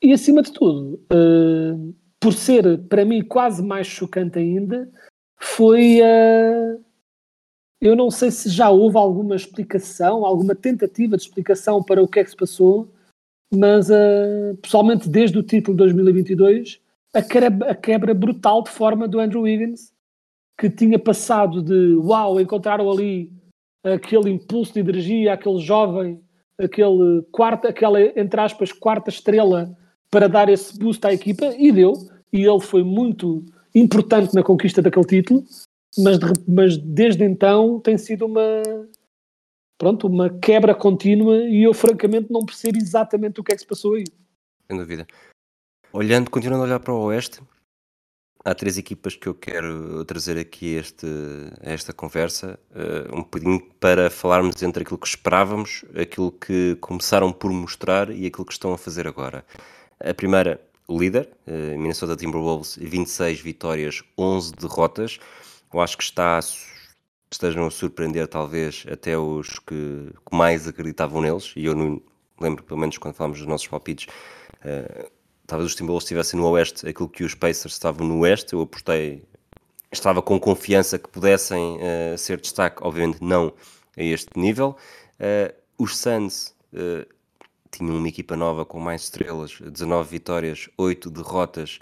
E 0.03 0.13
acima 0.13 0.43
de 0.43 0.53
tudo, 0.53 1.01
uh, 1.13 1.95
por 2.21 2.33
ser 2.33 2.79
para 2.89 3.05
mim 3.05 3.23
quase 3.23 3.63
mais 3.63 3.87
chocante 3.87 4.39
ainda, 4.39 4.91
foi 5.39 6.01
a. 6.03 6.77
Uh, 6.77 6.87
eu 7.79 7.95
não 7.95 8.11
sei 8.11 8.31
se 8.31 8.49
já 8.49 8.71
houve 8.71 8.97
alguma 8.97 9.37
explicação, 9.37 10.25
alguma 10.25 10.55
tentativa 10.55 11.17
de 11.17 11.23
explicação 11.23 11.83
para 11.83 12.03
o 12.03 12.09
que 12.09 12.21
é 12.21 12.25
que 12.25 12.31
se 12.31 12.37
passou, 12.37 12.91
mas 13.55 13.91
uh, 13.91 14.57
pessoalmente 14.63 15.09
desde 15.09 15.39
o 15.39 15.43
título 15.43 15.77
de 15.77 15.85
2022, 15.85 16.81
a 17.13 17.23
quebra, 17.23 17.71
a 17.71 17.75
quebra 17.75 18.15
brutal 18.15 18.63
de 18.63 18.71
forma 18.71 19.07
do 19.07 19.21
Andrew 19.21 19.43
Wiggins, 19.43 19.93
que 20.59 20.71
tinha 20.71 20.99
passado 20.99 21.63
de 21.63 21.95
uau, 21.97 22.41
encontraram 22.41 22.91
ali 22.91 23.31
aquele 23.85 24.31
impulso 24.31 24.73
de 24.73 24.81
energia, 24.81 25.35
aquele 25.35 25.61
jovem, 25.61 26.21
aquele 26.59 27.23
quarta, 27.31 27.69
aquela, 27.69 28.01
entre 28.19 28.41
aspas, 28.41 28.73
quarta 28.73 29.11
estrela 29.11 29.77
para 30.11 30.29
dar 30.29 30.49
esse 30.49 30.79
boost 30.79 31.05
à 31.07 31.13
equipa, 31.13 31.47
e 31.59 31.73
deu, 31.73 31.95
e 32.33 32.45
ele 32.45 32.61
foi 32.61 32.83
muito 32.83 33.45
importante 33.75 34.35
na 34.35 34.43
conquista 34.43 34.81
daquele 34.81 35.07
título, 35.07 35.45
mas, 35.99 36.19
de, 36.19 36.27
mas 36.49 36.77
desde 36.79 37.25
então 37.25 37.81
tem 37.81 37.97
sido 37.99 38.27
uma 38.27 38.63
pronto, 39.79 40.07
uma 40.07 40.31
quebra 40.31 40.75
contínua 40.75 41.39
e 41.39 41.63
eu 41.63 41.75
francamente 41.75 42.33
não 42.33 42.45
percebo 42.45 42.79
exatamente 42.79 43.41
o 43.41 43.45
que 43.45 43.53
é 43.53 43.55
que 43.55 43.61
se 43.61 43.67
passou 43.67 43.95
aí. 43.95 44.05
Sem 44.67 44.79
dúvida. 44.79 45.07
Olhando, 45.93 46.31
continuando 46.31 46.65
a 46.65 46.67
olhar 46.67 46.81
para 46.81 46.93
o 46.93 47.05
Oeste, 47.05 47.41
há 48.45 48.55
três 48.55 48.79
equipas 48.79 49.17
que 49.17 49.27
eu 49.27 49.35
quero 49.35 50.05
trazer 50.05 50.39
aqui 50.39 50.75
este, 50.75 51.07
esta 51.61 51.93
conversa, 51.93 52.59
uh, 52.71 53.15
um 53.15 53.23
bocadinho 53.23 53.61
para 53.81 54.11
falarmos 54.11 54.63
entre 54.63 54.83
aquilo 54.83 54.99
que 54.99 55.07
esperávamos, 55.07 55.85
aquilo 55.95 56.33
que 56.33 56.77
começaram 56.77 57.33
por 57.33 57.51
mostrar 57.51 58.11
e 58.11 58.27
aquilo 58.27 58.47
que 58.47 58.53
estão 58.53 58.73
a 58.73 58.79
fazer 58.79 59.07
agora. 59.07 59.45
A 60.01 60.13
primeira, 60.13 60.61
o 60.87 60.99
líder, 60.99 61.29
uh, 61.47 61.79
Minnesota 61.79 62.17
Timberwolves, 62.17 62.77
26 62.81 63.41
vitórias, 63.41 64.03
11 64.17 64.53
derrotas. 64.55 65.19
Eu 65.73 65.81
acho 65.81 65.97
que 65.97 66.05
está 66.05 66.41
estejam 67.31 67.67
a 67.67 67.71
surpreender 67.71 68.29
talvez 68.29 68.85
até 68.91 69.19
os 69.19 69.59
que, 69.59 70.11
que 70.29 70.37
mais 70.37 70.69
acreditavam 70.69 71.21
neles, 71.21 71.53
e 71.57 71.65
eu 71.65 71.75
não 71.75 72.01
lembro, 72.41 72.63
pelo 72.63 72.79
menos 72.79 72.99
quando 72.99 73.15
falámos 73.15 73.39
dos 73.39 73.49
nossos 73.49 73.67
palpites, 73.67 74.07
uh, 74.65 75.11
talvez 75.47 75.71
os 75.71 75.77
Timberwolves 75.77 76.05
estivessem 76.05 76.39
no 76.39 76.49
oeste 76.51 76.89
aquilo 76.89 77.09
que 77.09 77.25
os 77.25 77.35
Pacers 77.35 77.75
estavam 77.75 78.07
no 78.07 78.21
oeste, 78.21 78.53
eu 78.53 78.61
apostei, 78.61 79.23
estava 79.91 80.23
com 80.23 80.39
confiança 80.39 80.99
que 80.99 81.09
pudessem 81.09 81.79
uh, 81.79 82.19
ser 82.19 82.41
destaque, 82.41 82.83
obviamente 82.83 83.23
não 83.23 83.53
a 83.97 84.03
este 84.03 84.39
nível. 84.39 84.77
Uh, 85.19 85.55
os 85.79 85.97
Suns 85.97 86.55
tinham 87.71 87.97
uma 87.97 88.09
equipa 88.09 88.37
nova 88.37 88.65
com 88.65 88.79
mais 88.79 89.03
estrelas, 89.03 89.59
19 89.61 90.09
vitórias, 90.09 90.69
8 90.77 91.11
derrotas, 91.11 91.79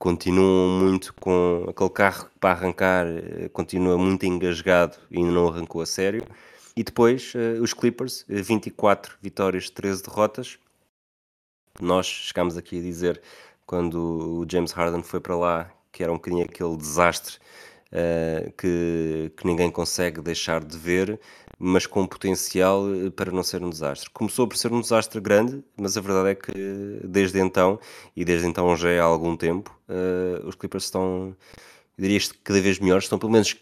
continuam 0.00 0.80
muito 0.80 1.12
com 1.14 1.66
aquele 1.68 1.90
carro 1.90 2.30
para 2.40 2.52
arrancar, 2.52 3.06
eh, 3.06 3.50
continua 3.52 3.98
muito 3.98 4.24
engasgado 4.24 4.96
e 5.10 5.18
ainda 5.18 5.30
não 5.30 5.46
arrancou 5.46 5.82
a 5.82 5.86
sério. 5.86 6.26
E 6.74 6.82
depois 6.82 7.34
uh, 7.34 7.62
os 7.62 7.74
Clippers, 7.74 8.24
24 8.26 9.16
vitórias, 9.20 9.68
13 9.68 10.02
derrotas. 10.02 10.58
Nós 11.78 12.06
chegámos 12.06 12.56
aqui 12.56 12.78
a 12.78 12.82
dizer, 12.82 13.20
quando 13.66 14.40
o 14.40 14.46
James 14.50 14.72
Harden 14.72 15.02
foi 15.02 15.20
para 15.20 15.36
lá, 15.36 15.70
que 15.92 16.02
era 16.02 16.10
um 16.10 16.16
bocadinho 16.16 16.44
aquele 16.44 16.76
desastre 16.76 17.38
uh, 17.92 18.52
que, 18.52 19.32
que 19.36 19.46
ninguém 19.46 19.70
consegue 19.70 20.20
deixar 20.20 20.64
de 20.64 20.76
ver 20.76 21.20
mas 21.62 21.86
com 21.86 22.06
potencial 22.06 22.86
eh, 22.94 23.10
para 23.10 23.30
não 23.30 23.42
ser 23.42 23.62
um 23.62 23.68
desastre. 23.68 24.08
Começou 24.10 24.48
por 24.48 24.56
ser 24.56 24.72
um 24.72 24.80
desastre 24.80 25.20
grande, 25.20 25.62
mas 25.76 25.94
a 25.94 26.00
verdade 26.00 26.30
é 26.30 26.34
que 26.34 27.00
desde 27.04 27.38
então, 27.38 27.78
e 28.16 28.24
desde 28.24 28.46
então 28.46 28.74
já 28.74 28.88
é 28.88 28.98
há 28.98 29.04
algum 29.04 29.36
tempo, 29.36 29.78
uh, 29.86 30.48
os 30.48 30.54
Clippers 30.54 30.84
estão, 30.84 31.36
eu 31.98 32.02
diria, 32.02 32.18
cada 32.42 32.60
vez 32.62 32.78
melhores, 32.78 33.04
estão 33.04 33.18
pelo 33.18 33.30
menos 33.30 33.54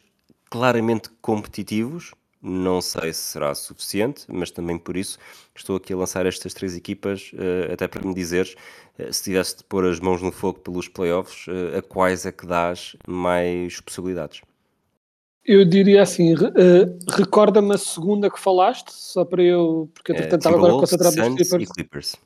claramente 0.49 1.11
competitivos. 1.21 2.15
Não 2.41 2.81
sei 2.81 3.13
se 3.13 3.21
será 3.21 3.55
suficiente, 3.55 4.25
mas 4.29 4.51
também 4.51 4.79
por 4.79 4.97
isso 4.97 5.19
estou 5.55 5.77
aqui 5.77 5.93
a 5.93 5.97
lançar 5.97 6.25
estas 6.25 6.55
três 6.55 6.77
equipas, 6.77 7.33
uh, 7.33 7.73
até 7.73 7.89
para 7.89 8.07
me 8.07 8.15
dizeres, 8.15 8.55
uh, 8.99 9.13
se 9.13 9.25
tivesse 9.25 9.59
de 9.59 9.65
pôr 9.65 9.85
as 9.85 9.99
mãos 9.99 10.23
no 10.23 10.31
fogo 10.31 10.61
pelos 10.61 10.87
playoffs, 10.87 11.47
a 11.77 11.83
quais 11.83 12.25
é 12.27 12.33
que 12.33 12.47
dás 12.47 12.95
mais 13.07 13.81
possibilidades? 13.81 14.43
Eu 15.45 15.65
diria 15.65 16.03
assim, 16.03 16.35
recorda-me 17.09 17.75
a 17.75 17.79
segunda 17.79 18.31
que 18.31 18.39
falaste, 18.39 18.93
só 18.93 19.25
para 19.25 19.43
eu, 19.43 19.91
porque 19.95 20.13
entretanto 20.13 20.35
é, 20.35 20.37
estava 20.37 20.57
agora 20.57 20.75
concentrado 20.75 21.17
nos 21.17 21.49
Clippers. 21.49 21.71
Clippers. 21.71 22.17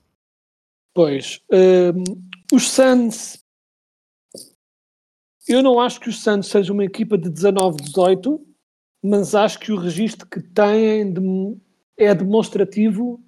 Pois, 0.94 1.40
uh, 1.50 2.54
os 2.54 2.70
Suns, 2.70 3.42
eu 5.48 5.62
não 5.62 5.80
acho 5.80 5.98
que 5.98 6.08
os 6.08 6.22
Suns 6.22 6.48
sejam 6.48 6.74
uma 6.74 6.84
equipa 6.84 7.16
de 7.16 7.30
19-18, 7.30 8.40
mas 9.02 9.34
acho 9.34 9.58
que 9.58 9.72
o 9.72 9.78
registro 9.78 10.26
que 10.26 10.40
têm 10.40 11.12
de, 11.12 11.56
é 11.96 12.14
demonstrativo 12.14 13.20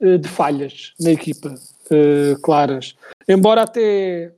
uh, 0.00 0.18
de 0.18 0.28
falhas 0.28 0.94
na 1.00 1.12
equipa, 1.12 1.54
uh, 1.54 2.40
claras. 2.40 2.96
Embora 3.28 3.62
até 3.62 4.34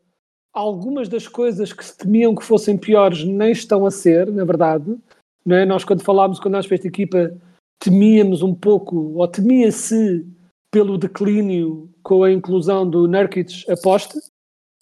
algumas 0.54 1.08
das 1.08 1.26
coisas 1.26 1.72
que 1.72 1.84
se 1.84 1.96
temiam 1.96 2.34
que 2.34 2.44
fossem 2.44 2.78
piores 2.78 3.24
nem 3.24 3.50
estão 3.50 3.84
a 3.84 3.90
ser, 3.90 4.30
na 4.30 4.44
verdade. 4.44 4.96
Não 5.44 5.56
é? 5.56 5.66
Nós, 5.66 5.84
quando 5.84 6.02
falámos, 6.02 6.38
quando 6.38 6.54
nós 6.54 6.70
esta 6.70 6.86
equipa, 6.86 7.36
temíamos 7.78 8.42
um 8.42 8.54
pouco, 8.54 8.96
ou 9.16 9.28
temia-se 9.28 10.24
pelo 10.70 10.96
declínio 10.96 11.90
com 12.02 12.22
a 12.22 12.32
inclusão 12.32 12.88
do 12.88 13.06
Nurkic 13.06 13.70
a 13.70 13.76
poste. 13.76 14.18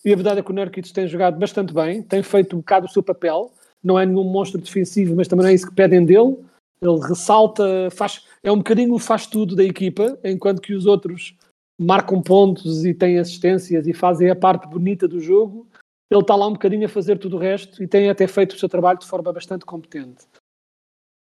E 0.04 0.12
a 0.12 0.16
verdade 0.16 0.40
é 0.40 0.42
que 0.42 0.50
o 0.50 0.54
Nurkic 0.54 0.92
tem 0.92 1.06
jogado 1.06 1.38
bastante 1.38 1.72
bem, 1.72 2.02
tem 2.02 2.22
feito 2.22 2.54
um 2.54 2.60
bocado 2.60 2.86
o 2.86 2.90
seu 2.90 3.02
papel. 3.02 3.52
Não 3.82 3.98
é 3.98 4.06
nenhum 4.06 4.24
monstro 4.24 4.60
defensivo, 4.60 5.16
mas 5.16 5.28
também 5.28 5.44
não 5.44 5.50
é 5.50 5.54
isso 5.54 5.68
que 5.68 5.74
pedem 5.74 6.04
dele. 6.04 6.36
Ele 6.80 7.00
ressalta, 7.00 7.88
faz, 7.92 8.24
é 8.42 8.50
um 8.50 8.58
bocadinho 8.58 8.94
o 8.94 8.98
faz 8.98 9.26
tudo 9.26 9.54
da 9.54 9.64
equipa, 9.64 10.18
enquanto 10.24 10.60
que 10.60 10.74
os 10.74 10.86
outros 10.86 11.36
marcam 11.80 12.20
pontos 12.22 12.84
e 12.84 12.94
têm 12.94 13.18
assistências 13.18 13.86
e 13.86 13.92
fazem 13.92 14.30
a 14.30 14.36
parte 14.36 14.68
bonita 14.68 15.06
do 15.08 15.20
jogo, 15.20 15.66
ele 16.10 16.20
está 16.20 16.34
lá 16.34 16.46
um 16.46 16.52
bocadinho 16.52 16.86
a 16.86 16.88
fazer 16.88 17.18
tudo 17.18 17.36
o 17.36 17.40
resto 17.40 17.82
e 17.82 17.86
tem 17.86 18.10
até 18.10 18.26
feito 18.26 18.52
o 18.52 18.58
seu 18.58 18.68
trabalho 18.68 18.98
de 18.98 19.06
forma 19.06 19.32
bastante 19.32 19.64
competente. 19.64 20.24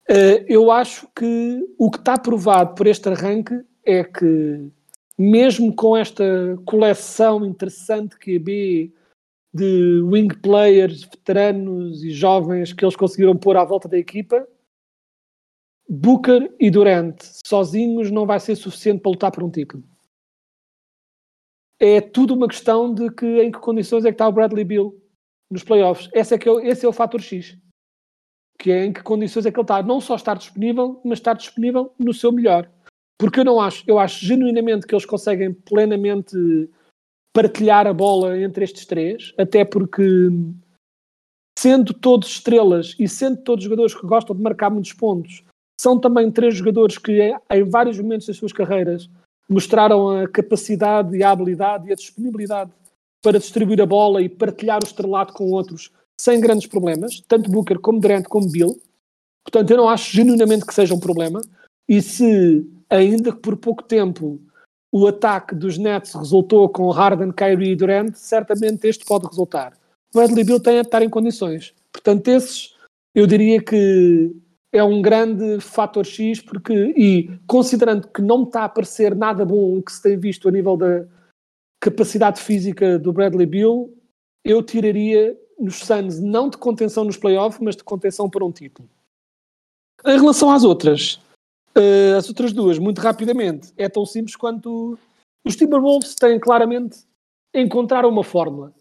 Uh, 0.09 0.38
eu 0.47 0.71
acho 0.71 1.09
que 1.16 1.66
o 1.77 1.90
que 1.90 1.99
está 1.99 2.16
provado 2.16 2.75
por 2.75 2.87
este 2.87 3.09
arranque 3.09 3.61
é 3.85 4.05
que, 4.05 4.71
mesmo 5.19 5.75
com 5.75 5.97
esta 5.97 6.25
coleção 6.64 7.45
interessante 7.45 8.16
que 8.16 8.37
a 8.37 8.40
B 8.40 8.92
de 9.57 10.01
wing 10.03 10.29
players, 10.40 11.03
veteranos 11.03 12.03
e 12.05 12.11
jovens 12.11 12.73
que 12.73 12.85
eles 12.85 12.97
conseguiram 12.97 13.37
pôr 13.37 13.57
à 13.57 13.64
volta 13.64 13.88
da 13.88 13.99
equipa, 13.99 14.47
Booker 15.88 16.55
e 16.61 16.71
Durant 16.71 17.23
sozinhos 17.47 18.11
não 18.11 18.27
vai 18.27 18.40
ser 18.40 18.57
suficiente 18.57 19.01
para 19.01 19.11
lutar 19.11 19.33
por 19.33 19.42
um 19.42 19.51
título 19.51 19.85
é 21.79 22.01
tudo 22.01 22.35
uma 22.35 22.49
questão 22.49 22.92
de 22.92 23.11
que 23.11 23.42
em 23.42 23.51
que 23.51 23.59
condições 23.59 24.05
é 24.05 24.09
que 24.09 24.14
está 24.14 24.29
o 24.29 24.33
Bradley 24.33 24.64
Bill 24.64 25.01
nos 25.51 25.62
playoffs. 25.62 26.09
Esse 26.12 26.35
é, 26.35 26.38
que 26.38 26.49
é, 26.49 26.66
esse 26.66 26.85
é 26.85 26.88
o 26.88 26.92
fator 26.92 27.21
X. 27.21 27.57
Que 28.59 28.73
é 28.73 28.85
em 28.87 28.92
que 28.92 29.03
condições 29.03 29.47
é 29.47 29.53
que 29.53 29.59
ele 29.59 29.64
está. 29.64 29.83
Não 29.83 30.01
só 30.01 30.16
estar 30.16 30.35
disponível, 30.35 31.01
mas 31.05 31.19
estar 31.19 31.35
disponível 31.35 31.92
no 31.99 32.14
seu 32.14 32.33
melhor. 32.33 32.71
Porque 33.19 33.40
eu 33.40 33.45
não 33.45 33.61
acho, 33.61 33.85
eu 33.87 33.99
acho 33.99 34.25
genuinamente 34.25 34.87
que 34.87 34.95
eles 34.95 35.07
conseguem 35.07 35.53
plenamente 35.53 36.37
partilhar 37.37 37.87
a 37.87 37.92
bola 37.92 38.40
entre 38.40 38.64
estes 38.64 38.87
três, 38.87 39.35
até 39.37 39.62
porque 39.62 40.03
sendo 41.59 41.92
todos 41.92 42.31
estrelas 42.31 42.96
e 42.99 43.07
sendo 43.07 43.42
todos 43.42 43.62
jogadores 43.62 43.94
que 43.94 44.07
gostam 44.07 44.35
de 44.35 44.40
marcar 44.40 44.70
muitos 44.70 44.94
pontos, 44.94 45.44
são 45.79 46.01
também 46.01 46.33
três 46.33 46.55
jogadores 46.55 46.96
que 46.96 47.31
em 47.51 47.64
vários 47.64 48.01
momentos 48.01 48.27
das 48.27 48.38
suas 48.38 48.55
carreiras 48.55 49.11
mostraram 49.51 50.09
a 50.09 50.27
capacidade 50.27 51.14
e 51.14 51.22
a 51.22 51.31
habilidade 51.31 51.90
e 51.90 51.92
a 51.92 51.94
disponibilidade 51.94 52.72
para 53.22 53.38
distribuir 53.38 53.83
a 53.83 53.87
bola 53.87 54.22
e 54.22 54.31
partilhar 54.31 54.83
o 54.83 54.87
estrelato 54.87 55.35
com 55.35 55.51
outros 55.51 55.92
sem 56.18 56.40
grandes 56.40 56.66
problemas, 56.66 57.20
tanto 57.29 57.51
Booker 57.51 57.79
como 57.79 58.01
Durant 58.01 58.25
como 58.25 58.51
Bill. 58.51 58.81
Portanto, 59.44 59.70
eu 59.70 59.77
não 59.77 59.90
acho 59.90 60.11
genuinamente 60.11 60.64
que 60.64 60.72
seja 60.72 60.94
um 60.94 61.01
problema. 61.01 61.42
E 61.87 62.01
se, 62.01 62.66
ainda 62.88 63.31
que 63.31 63.40
por 63.40 63.59
pouco 63.59 63.83
tempo, 63.83 64.40
o 64.97 65.07
ataque 65.07 65.55
dos 65.55 65.77
Nets 65.77 66.15
resultou 66.15 66.69
com 66.71 66.91
Harden, 66.91 67.31
Kyrie 67.31 67.73
e 67.73 67.77
Durant, 67.77 68.15
certamente 68.15 68.87
este 68.87 69.05
pode 69.05 69.27
resultar. 69.27 69.75
Bradley 70.15 70.45
Bill 70.45 70.59
tem 70.59 70.79
a 70.79 70.81
estar 70.81 71.03
em 71.03 71.11
condições. 71.11 71.75
Portanto, 71.93 72.29
esses, 72.29 72.75
eu 73.15 73.27
diria 73.27 73.63
que 73.63 74.35
é 74.73 74.83
um 74.83 75.03
grande 75.03 75.61
fator 75.61 76.05
X, 76.05 76.41
porque, 76.41 76.95
e 76.97 77.39
considerando 77.47 78.09
que 78.09 78.23
não 78.23 78.45
está 78.45 78.65
a 78.65 78.69
parecer 78.71 79.15
nada 79.15 79.45
bom 79.45 79.77
o 79.77 79.83
que 79.83 79.93
se 79.93 80.03
tem 80.03 80.19
visto 80.19 80.49
a 80.49 80.53
nível 80.53 80.79
da 80.79 81.05
capacidade 81.79 82.41
física 82.41 82.99
do 82.99 83.13
Bradley 83.13 83.47
Bill, 83.47 83.95
eu 84.43 84.63
tiraria 84.63 85.37
nos 85.59 85.81
Suns 85.81 86.19
não 86.19 86.49
de 86.49 86.57
contenção 86.57 87.05
nos 87.05 87.19
playoffs, 87.19 87.61
mas 87.63 87.77
de 87.77 87.85
contenção 87.85 88.31
para 88.31 88.45
um 88.45 88.51
título. 88.51 88.89
Em 90.07 90.19
relação 90.19 90.51
às 90.51 90.65
outras, 90.65 91.21
uh, 91.77 92.17
as 92.17 92.29
outras 92.29 92.53
duas, 92.53 92.79
muito 92.79 93.01
rapidamente, 93.01 93.73
é 93.77 93.89
tão 93.89 94.05
simples 94.05 94.37
quanto 94.37 94.99
os 95.45 95.57
Timberwolves 95.57 96.15
têm 96.15 96.41
claramente 96.41 96.99
encontraram 97.55 98.09
uma 98.09 98.25
fórmula. 98.25 98.73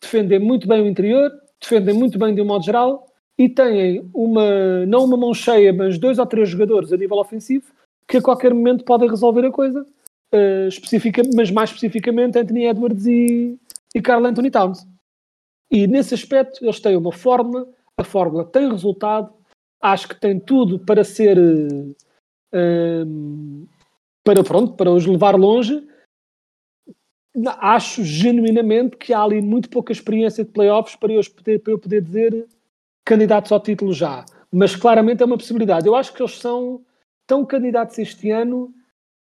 Defendem 0.00 0.38
muito 0.38 0.66
bem 0.66 0.82
o 0.82 0.88
interior, 0.88 1.30
defendem 1.60 1.94
muito 1.94 2.18
bem 2.18 2.34
de 2.34 2.40
um 2.40 2.44
modo 2.44 2.64
geral 2.64 3.06
e 3.38 3.48
têm 3.48 4.08
uma, 4.14 4.86
não 4.86 5.04
uma 5.04 5.16
mão 5.16 5.34
cheia, 5.34 5.72
mas 5.72 5.98
dois 5.98 6.18
ou 6.18 6.26
três 6.26 6.48
jogadores 6.48 6.92
a 6.92 6.96
nível 6.96 7.18
ofensivo 7.18 7.72
que 8.08 8.16
a 8.16 8.22
qualquer 8.22 8.52
momento 8.52 8.84
podem 8.84 9.08
resolver 9.08 9.46
a 9.46 9.50
coisa, 9.50 9.86
uh, 10.34 10.68
especifica, 10.68 11.22
mas 11.34 11.50
mais 11.50 11.70
especificamente 11.70 12.38
Anthony 12.38 12.66
Edwards 12.66 13.06
e, 13.06 13.58
e 13.94 14.02
Carl 14.02 14.24
Anthony 14.24 14.50
Towns. 14.50 14.86
E 15.70 15.86
nesse 15.86 16.14
aspecto 16.14 16.64
eles 16.64 16.80
têm 16.80 16.96
uma 16.96 17.12
fórmula, 17.12 17.66
a 17.96 18.04
fórmula 18.04 18.44
tem 18.44 18.70
resultado, 18.70 19.32
acho 19.80 20.08
que 20.08 20.20
tem 20.20 20.38
tudo 20.38 20.78
para 20.78 21.04
ser 21.04 21.38
uh, 21.38 21.96
para 24.24 24.44
pronto, 24.44 24.74
para 24.74 24.90
os 24.90 25.06
levar 25.06 25.34
longe. 25.34 25.86
Acho 27.58 28.04
genuinamente 28.04 28.96
que 28.96 29.14
há 29.14 29.22
ali 29.22 29.40
muito 29.40 29.70
pouca 29.70 29.92
experiência 29.92 30.44
de 30.44 30.50
playoffs 30.50 30.96
para 30.96 31.12
eu 31.12 31.20
poder, 31.34 31.58
para 31.60 31.72
eu 31.72 31.78
poder 31.78 32.02
dizer 32.02 32.46
candidatos 33.04 33.50
ao 33.50 33.60
título 33.60 33.92
já. 33.92 34.24
Mas 34.52 34.76
claramente 34.76 35.22
é 35.22 35.26
uma 35.26 35.38
possibilidade. 35.38 35.86
Eu 35.86 35.94
acho 35.94 36.12
que 36.12 36.22
eles 36.22 36.38
são 36.38 36.84
tão 37.26 37.44
candidatos 37.44 37.98
este 37.98 38.30
ano, 38.30 38.74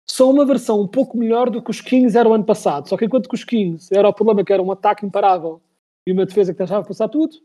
são 0.08 0.30
uma 0.30 0.44
versão 0.46 0.80
um 0.80 0.88
pouco 0.88 1.16
melhor 1.16 1.50
do 1.50 1.62
que 1.62 1.70
os 1.70 1.80
Kings 1.80 2.16
eram 2.16 2.32
ano 2.32 2.44
passado. 2.44 2.88
Só 2.88 2.96
que 2.96 3.04
enquanto 3.04 3.28
que 3.28 3.34
os 3.34 3.44
Kings 3.44 3.94
era 3.94 4.08
o 4.08 4.14
problema 4.14 4.44
que 4.44 4.52
era 4.52 4.62
um 4.62 4.72
ataque 4.72 5.04
imparável 5.04 5.60
e 6.06 6.12
uma 6.12 6.24
defesa 6.24 6.52
que 6.52 6.58
deixava 6.58 6.86
passar 6.86 7.08
tudo, 7.08 7.36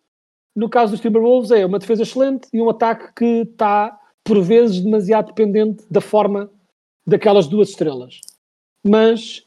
no 0.56 0.70
caso 0.70 0.94
dos 0.94 1.02
Timberwolves 1.02 1.52
é 1.52 1.66
uma 1.66 1.80
defesa 1.80 2.04
excelente 2.04 2.48
e 2.54 2.62
um 2.62 2.70
ataque 2.70 3.14
que 3.14 3.50
está, 3.52 4.00
por 4.26 4.42
vezes, 4.42 4.82
demasiado 4.82 5.28
dependente 5.28 5.86
da 5.90 6.02
forma 6.02 6.50
daquelas 7.06 7.48
duas 7.48 7.70
estrelas. 7.70 8.20
Mas 8.84 9.46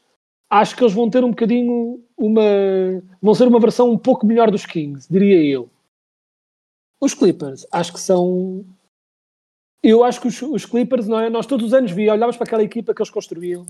acho 0.49 0.75
que 0.75 0.83
eles 0.83 0.93
vão 0.93 1.09
ter 1.09 1.23
um 1.23 1.29
bocadinho 1.29 2.01
uma. 2.17 2.41
vão 3.21 3.35
ser 3.35 3.47
uma 3.47 3.59
versão 3.59 3.91
um 3.91 3.97
pouco 3.97 4.25
melhor 4.25 4.49
dos 4.49 4.65
Kings, 4.65 5.07
diria 5.11 5.43
eu. 5.43 5.69
Os 7.01 7.13
Clippers, 7.13 7.67
acho 7.71 7.93
que 7.93 7.99
são. 7.99 8.65
Eu 9.83 10.03
acho 10.03 10.19
que 10.19 10.27
os, 10.27 10.41
os 10.41 10.65
Clippers, 10.65 11.07
não 11.07 11.19
é? 11.19 11.29
Nós 11.29 11.45
todos 11.45 11.67
os 11.67 11.73
anos 11.73 11.91
via, 11.91 12.13
olhávamos 12.13 12.37
para 12.37 12.45
aquela 12.45 12.63
equipa 12.63 12.93
que 12.93 13.01
eles 13.01 13.09
construíam, 13.09 13.65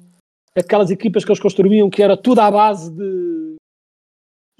aquelas 0.56 0.90
equipas 0.90 1.26
que 1.26 1.32
eles 1.32 1.42
construíam 1.42 1.90
que 1.90 2.02
era 2.02 2.18
tudo 2.18 2.40
à 2.40 2.50
base 2.50 2.92
de 2.92 3.50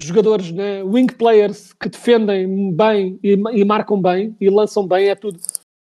jogadores, 0.00 0.50
né? 0.50 0.82
wing 0.82 1.12
players 1.12 1.72
que 1.74 1.88
defendem 1.88 2.72
bem 2.72 3.18
e, 3.22 3.32
e, 3.32 3.64
marcam 3.64 4.00
bem 4.00 4.34
e 4.40 4.48
lançam 4.48 4.86
bem, 4.86 5.08
é 5.08 5.14
tudo. 5.14 5.38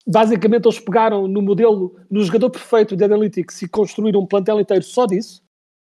Basicamente, 0.07 0.67
eles 0.67 0.79
pegaram 0.79 1.27
no 1.27 1.41
modelo, 1.41 1.97
no 2.11 2.23
jogador 2.23 2.51
perfeito 2.51 2.95
de 2.95 3.05
Analytics 3.05 3.63
e 3.63 3.69
construíram 3.69 4.21
um 4.21 4.27
plantel 4.27 4.61
inteiro 4.61 4.85
só 4.85 5.07
disso, 5.07 5.43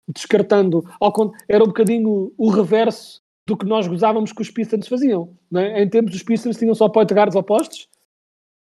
descartando. 0.09 0.85
Ao, 1.01 1.13
era 1.49 1.65
um 1.65 1.69
bocadinho 1.69 2.33
o 2.37 2.51
reverso 2.51 3.23
do 3.47 3.57
que 3.57 3.67
nós 3.67 3.89
gozávamos 3.89 4.33
que 4.33 4.43
os 4.43 4.51
Pistons 4.51 4.87
faziam. 4.87 5.37
Né? 5.51 5.83
Em 5.83 5.89
tempos, 5.89 6.15
os 6.15 6.23
Pistons 6.23 6.59
tinham 6.59 6.75
só 6.75 6.89
point 6.89 7.13
guards 7.13 7.35
opostos 7.35 7.89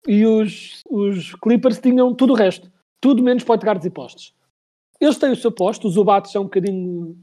e 0.08 0.26
os, 0.26 0.82
os 0.90 1.34
Clippers 1.36 1.80
tinham 1.80 2.14
tudo 2.14 2.34
o 2.34 2.36
resto. 2.36 2.70
Tudo 3.02 3.24
menos 3.24 3.44
point 3.44 3.66
guards 3.66 3.86
e 3.86 3.90
postos. 3.90 4.34
Eles 5.00 5.18
têm 5.18 5.32
o 5.32 5.36
seu 5.36 5.52
posto, 5.52 5.88
os 5.88 5.94
Zubates 5.94 6.36
é 6.36 6.40
um 6.40 6.44
bocadinho 6.44 7.18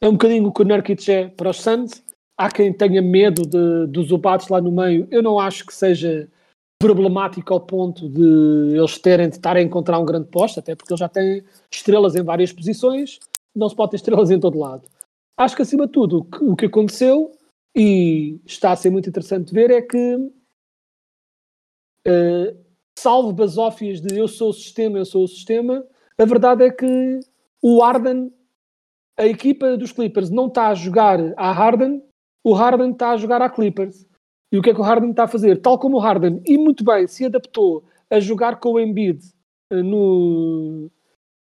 é 0.00 0.08
um 0.08 0.12
bocadinho 0.12 0.46
o 0.46 0.52
que 0.52 0.62
o 0.62 0.64
Nurkic 0.64 1.10
é 1.10 1.28
para 1.28 1.50
os 1.50 1.60
Suns. 1.60 2.04
Há 2.36 2.50
quem 2.50 2.72
tenha 2.72 3.02
medo 3.02 3.42
de, 3.42 3.86
dos 3.88 4.08
Zubates 4.08 4.48
lá 4.48 4.60
no 4.60 4.70
meio. 4.70 5.08
Eu 5.10 5.22
não 5.22 5.40
acho 5.40 5.66
que 5.66 5.74
seja 5.74 6.30
problemático 6.78 7.52
ao 7.52 7.60
ponto 7.60 8.08
de 8.08 8.76
eles 8.76 8.98
terem 8.98 9.28
de 9.28 9.36
estar 9.36 9.56
a 9.56 9.62
encontrar 9.62 9.98
um 9.98 10.04
grande 10.04 10.28
posto, 10.28 10.60
até 10.60 10.76
porque 10.76 10.92
eles 10.92 11.00
já 11.00 11.08
têm 11.08 11.42
estrelas 11.70 12.14
em 12.14 12.22
várias 12.22 12.52
posições, 12.52 13.18
não 13.54 13.68
se 13.68 13.74
pode 13.74 13.90
ter 13.90 13.96
estrelas 13.96 14.30
em 14.30 14.38
todo 14.38 14.58
lado. 14.58 14.88
Acho 15.36 15.56
que, 15.56 15.62
acima 15.62 15.86
de 15.86 15.92
tudo, 15.92 16.26
o 16.40 16.56
que, 16.56 16.66
aconteceu, 16.66 17.32
e 17.74 18.40
está 18.46 18.72
a 18.72 18.76
ser 18.76 18.90
muito 18.90 19.08
interessante 19.08 19.52
ver, 19.52 19.70
é 19.70 19.82
que, 19.82 20.16
uh, 22.06 22.56
salvo 22.98 23.32
basófias 23.32 24.00
de 24.00 24.16
eu 24.16 24.28
sou 24.28 24.50
o 24.50 24.52
sistema, 24.52 24.98
eu 24.98 25.04
sou 25.04 25.24
o 25.24 25.28
sistema, 25.28 25.84
a 26.16 26.24
verdade 26.24 26.64
é 26.64 26.70
que 26.70 27.20
o 27.62 27.82
Arden 27.82 28.32
a 29.18 29.26
equipa 29.26 29.76
dos 29.76 29.90
Clippers 29.90 30.30
não 30.30 30.46
está 30.46 30.68
a 30.68 30.74
jogar 30.74 31.18
a 31.36 31.50
Harden, 31.50 32.00
o 32.44 32.54
Harden 32.54 32.92
está 32.92 33.10
a 33.10 33.16
jogar 33.16 33.42
a 33.42 33.50
Clippers. 33.50 34.06
E 34.50 34.58
o 34.58 34.62
que 34.62 34.70
é 34.70 34.74
que 34.74 34.80
o 34.80 34.84
Harden 34.84 35.10
está 35.10 35.24
a 35.24 35.28
fazer? 35.28 35.60
Tal 35.60 35.78
como 35.78 35.96
o 35.96 36.00
Harden, 36.00 36.40
e 36.46 36.56
muito 36.56 36.84
bem, 36.84 37.06
se 37.06 37.24
adaptou 37.24 37.84
a 38.10 38.18
jogar 38.18 38.58
com 38.60 38.72
o 38.72 38.80
Embiid 38.80 39.20
uh, 39.72 39.82
no, 39.82 40.90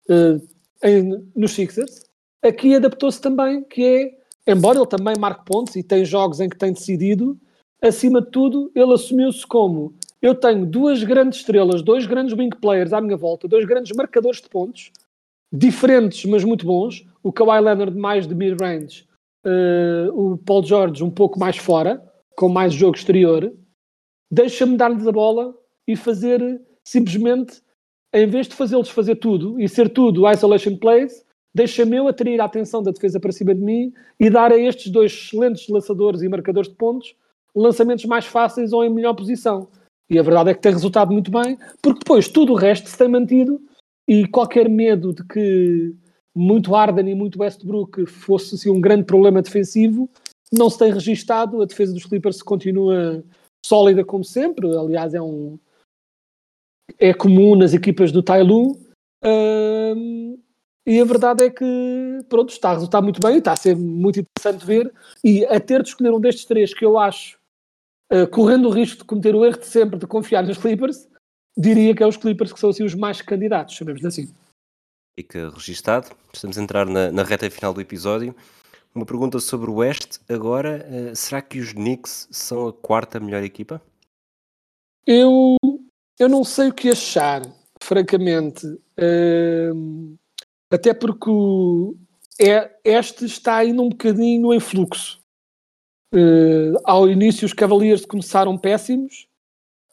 uh, 0.09 0.47
em, 0.83 1.47
Sixers, 1.47 2.05
aqui 2.43 2.75
adaptou-se 2.75 3.21
também, 3.21 3.63
que 3.63 3.83
é, 4.47 4.51
embora 4.51 4.79
ele 4.79 4.87
também 4.87 5.15
marque 5.19 5.45
pontos 5.45 5.75
e 5.75 5.83
tem 5.83 6.03
jogos 6.03 6.39
em 6.39 6.49
que 6.49 6.57
tem 6.57 6.73
decidido, 6.73 7.39
acima 7.81 8.21
de 8.21 8.31
tudo, 8.31 8.71
ele 8.73 8.93
assumiu-se 8.93 9.45
como 9.45 9.93
eu 10.21 10.33
tenho 10.33 10.65
duas 10.65 11.03
grandes 11.03 11.39
estrelas, 11.39 11.81
dois 11.83 12.05
grandes 12.05 12.35
wing 12.35 12.55
players 12.59 12.93
à 12.93 12.99
minha 12.99 13.15
volta, 13.15 13.47
dois 13.47 13.65
grandes 13.65 13.95
marcadores 13.95 14.41
de 14.41 14.49
pontos, 14.49 14.91
diferentes, 15.51 16.25
mas 16.25 16.43
muito 16.43 16.65
bons. 16.65 17.05
O 17.23 17.31
Kawhi 17.31 17.61
Leonard 17.61 17.95
mais 17.95 18.27
de 18.27 18.33
mid-range, 18.33 19.05
uh, 19.45 20.11
o 20.13 20.37
Paul 20.37 20.63
George 20.63 21.03
um 21.03 21.11
pouco 21.11 21.39
mais 21.39 21.57
fora, 21.57 22.03
com 22.37 22.47
mais 22.47 22.73
jogo 22.73 22.95
exterior. 22.95 23.51
Deixa-me 24.31 24.77
dar-lhes 24.77 25.07
a 25.07 25.11
bola 25.11 25.53
e 25.87 25.95
fazer 25.95 26.61
simplesmente, 26.85 27.61
em 28.13 28.27
vez 28.27 28.47
de 28.47 28.55
fazê-los 28.55 28.89
fazer 28.89 29.15
tudo 29.15 29.59
e 29.59 29.67
ser 29.67 29.89
tudo 29.89 30.29
isolation 30.31 30.77
plays, 30.77 31.25
deixa-me 31.53 31.97
eu 31.97 32.07
atrair 32.07 32.39
a 32.39 32.45
atenção 32.45 32.83
da 32.83 32.91
defesa 32.91 33.19
para 33.19 33.31
cima 33.31 33.53
de 33.55 33.61
mim 33.61 33.91
e 34.19 34.29
dar 34.29 34.53
a 34.53 34.57
estes 34.57 34.91
dois 34.91 35.11
excelentes 35.11 35.67
lançadores 35.67 36.21
e 36.21 36.29
marcadores 36.29 36.69
de 36.69 36.75
pontos 36.75 37.15
lançamentos 37.55 38.05
mais 38.05 38.25
fáceis 38.25 38.71
ou 38.71 38.85
em 38.85 38.89
melhor 38.89 39.15
posição. 39.15 39.67
E 40.09 40.19
a 40.19 40.21
verdade 40.21 40.51
é 40.51 40.53
que 40.53 40.61
tem 40.61 40.71
resultado 40.71 41.11
muito 41.11 41.31
bem, 41.31 41.57
porque 41.81 41.99
depois 41.99 42.27
tudo 42.29 42.53
o 42.53 42.55
resto 42.55 42.87
se 42.87 42.97
tem 42.97 43.07
mantido 43.07 43.59
e 44.07 44.27
qualquer 44.27 44.69
medo 44.69 45.11
de 45.13 45.23
que 45.25 45.93
muito 46.35 46.71
Harden 46.71 47.09
e 47.09 47.15
muito 47.15 47.41
Westbrook 47.41 48.05
fosse 48.05 48.53
assim, 48.53 48.69
um 48.69 48.79
grande 48.79 49.05
problema 49.05 49.41
defensivo 49.41 50.07
não 50.51 50.69
se 50.69 50.77
tem 50.77 50.91
registado. 50.91 51.61
A 51.61 51.65
defesa 51.65 51.93
dos 51.93 52.05
Clippers 52.05 52.41
continua 52.41 53.23
sólida 53.65 54.03
como 54.03 54.23
sempre. 54.23 54.67
Aliás, 54.75 55.13
é 55.13 55.21
um 55.21 55.59
é 56.99 57.13
comum 57.13 57.55
nas 57.55 57.73
equipas 57.73 58.11
do. 58.11 58.23
Um, 59.23 60.39
e 60.85 61.01
a 61.01 61.05
verdade 61.05 61.43
é 61.43 61.49
que 61.49 61.65
pronto, 62.29 62.49
está 62.49 62.69
a 62.69 62.73
resultar 62.75 63.01
muito 63.01 63.19
bem, 63.19 63.39
está 63.39 63.51
a 63.51 63.57
ser 63.57 63.75
muito 63.75 64.19
interessante 64.19 64.65
ver. 64.65 64.93
E 65.23 65.45
a 65.45 65.59
ter 65.59 65.83
de 65.83 65.89
escolher 65.89 66.11
um 66.11 66.19
destes 66.19 66.45
três 66.45 66.73
que 66.73 66.85
eu 66.85 66.97
acho, 66.97 67.37
uh, 68.11 68.27
correndo 68.27 68.69
o 68.69 68.71
risco 68.71 68.99
de 68.99 69.03
cometer 69.03 69.35
o 69.35 69.43
erro 69.43 69.59
de 69.59 69.65
sempre 69.65 69.99
de 69.99 70.07
confiar 70.07 70.43
nos 70.43 70.57
Clippers, 70.57 71.07
diria 71.57 71.93
que 71.93 72.03
é 72.03 72.07
os 72.07 72.15
Clippers 72.17 72.53
que 72.53 72.59
são 72.59 72.69
assim 72.69 72.83
os 72.83 72.95
mais 72.95 73.21
candidatos, 73.21 73.75
sabemos 73.75 74.05
assim. 74.05 74.33
Fica 75.19 75.49
registado. 75.49 76.15
Estamos 76.31 76.57
a 76.57 76.61
entrar 76.61 76.85
na, 76.85 77.11
na 77.11 77.23
reta 77.23 77.49
final 77.49 77.73
do 77.73 77.81
episódio. 77.81 78.35
Uma 78.97 79.05
pergunta 79.05 79.39
sobre 79.39 79.69
o 79.69 79.75
West 79.75 80.17
agora. 80.27 80.83
Uh, 80.89 81.15
será 81.15 81.39
que 81.39 81.59
os 81.59 81.71
Knicks 81.71 82.27
são 82.31 82.67
a 82.67 82.73
quarta 82.73 83.19
melhor 83.19 83.43
equipa? 83.43 83.79
Eu, 85.05 85.55
eu 86.17 86.27
não 86.27 86.43
sei 86.43 86.69
o 86.69 86.73
que 86.73 86.89
achar, 86.89 87.43
francamente. 87.79 88.65
Uh, 88.65 90.17
até 90.71 90.95
porque 90.95 91.29
é, 92.41 92.75
este 92.83 93.25
está 93.25 93.57
ainda 93.57 93.83
um 93.83 93.89
bocadinho 93.89 94.51
em 94.51 94.59
fluxo. 94.59 95.19
Uh, 96.11 96.73
ao 96.83 97.07
início 97.07 97.45
os 97.45 97.53
Cavaliers 97.53 98.03
começaram 98.03 98.57
péssimos 98.57 99.27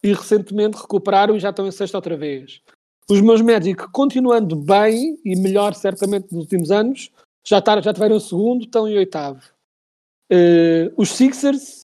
e 0.03 0.15
recentemente 0.15 0.79
recuperaram 0.79 1.37
e 1.37 1.41
já 1.41 1.51
estão 1.51 1.67
em 1.67 1.71
sexta 1.71 1.99
outra 1.99 2.17
vez. 2.17 2.63
Os 3.11 3.21
meus 3.21 3.43
Magic 3.43 3.87
continuando 3.93 4.57
bem 4.57 5.19
e 5.23 5.37
melhor 5.37 5.75
certamente 5.75 6.33
nos 6.33 6.45
últimos 6.45 6.71
anos, 6.71 7.11
já, 7.47 7.61
tar, 7.61 7.83
já 7.83 7.93
tiveram 7.93 8.19
segundo, 8.19 8.65
estão 8.65 8.89
em 8.89 8.97
oitavo. 8.97 9.43
Uh, 10.33 10.93
os 10.97 11.11
Sixers 11.11 11.85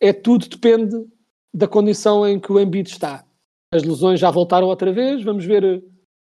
é 0.00 0.12
tudo 0.12 0.48
depende 0.48 1.06
da 1.52 1.66
condição 1.66 2.28
em 2.28 2.38
que 2.38 2.52
o 2.52 2.60
Embiid 2.60 2.90
está. 2.90 3.24
As 3.72 3.82
lesões 3.82 4.20
já 4.20 4.30
voltaram 4.30 4.66
outra 4.66 4.92
vez, 4.92 5.22
vamos 5.22 5.44
ver 5.44 5.82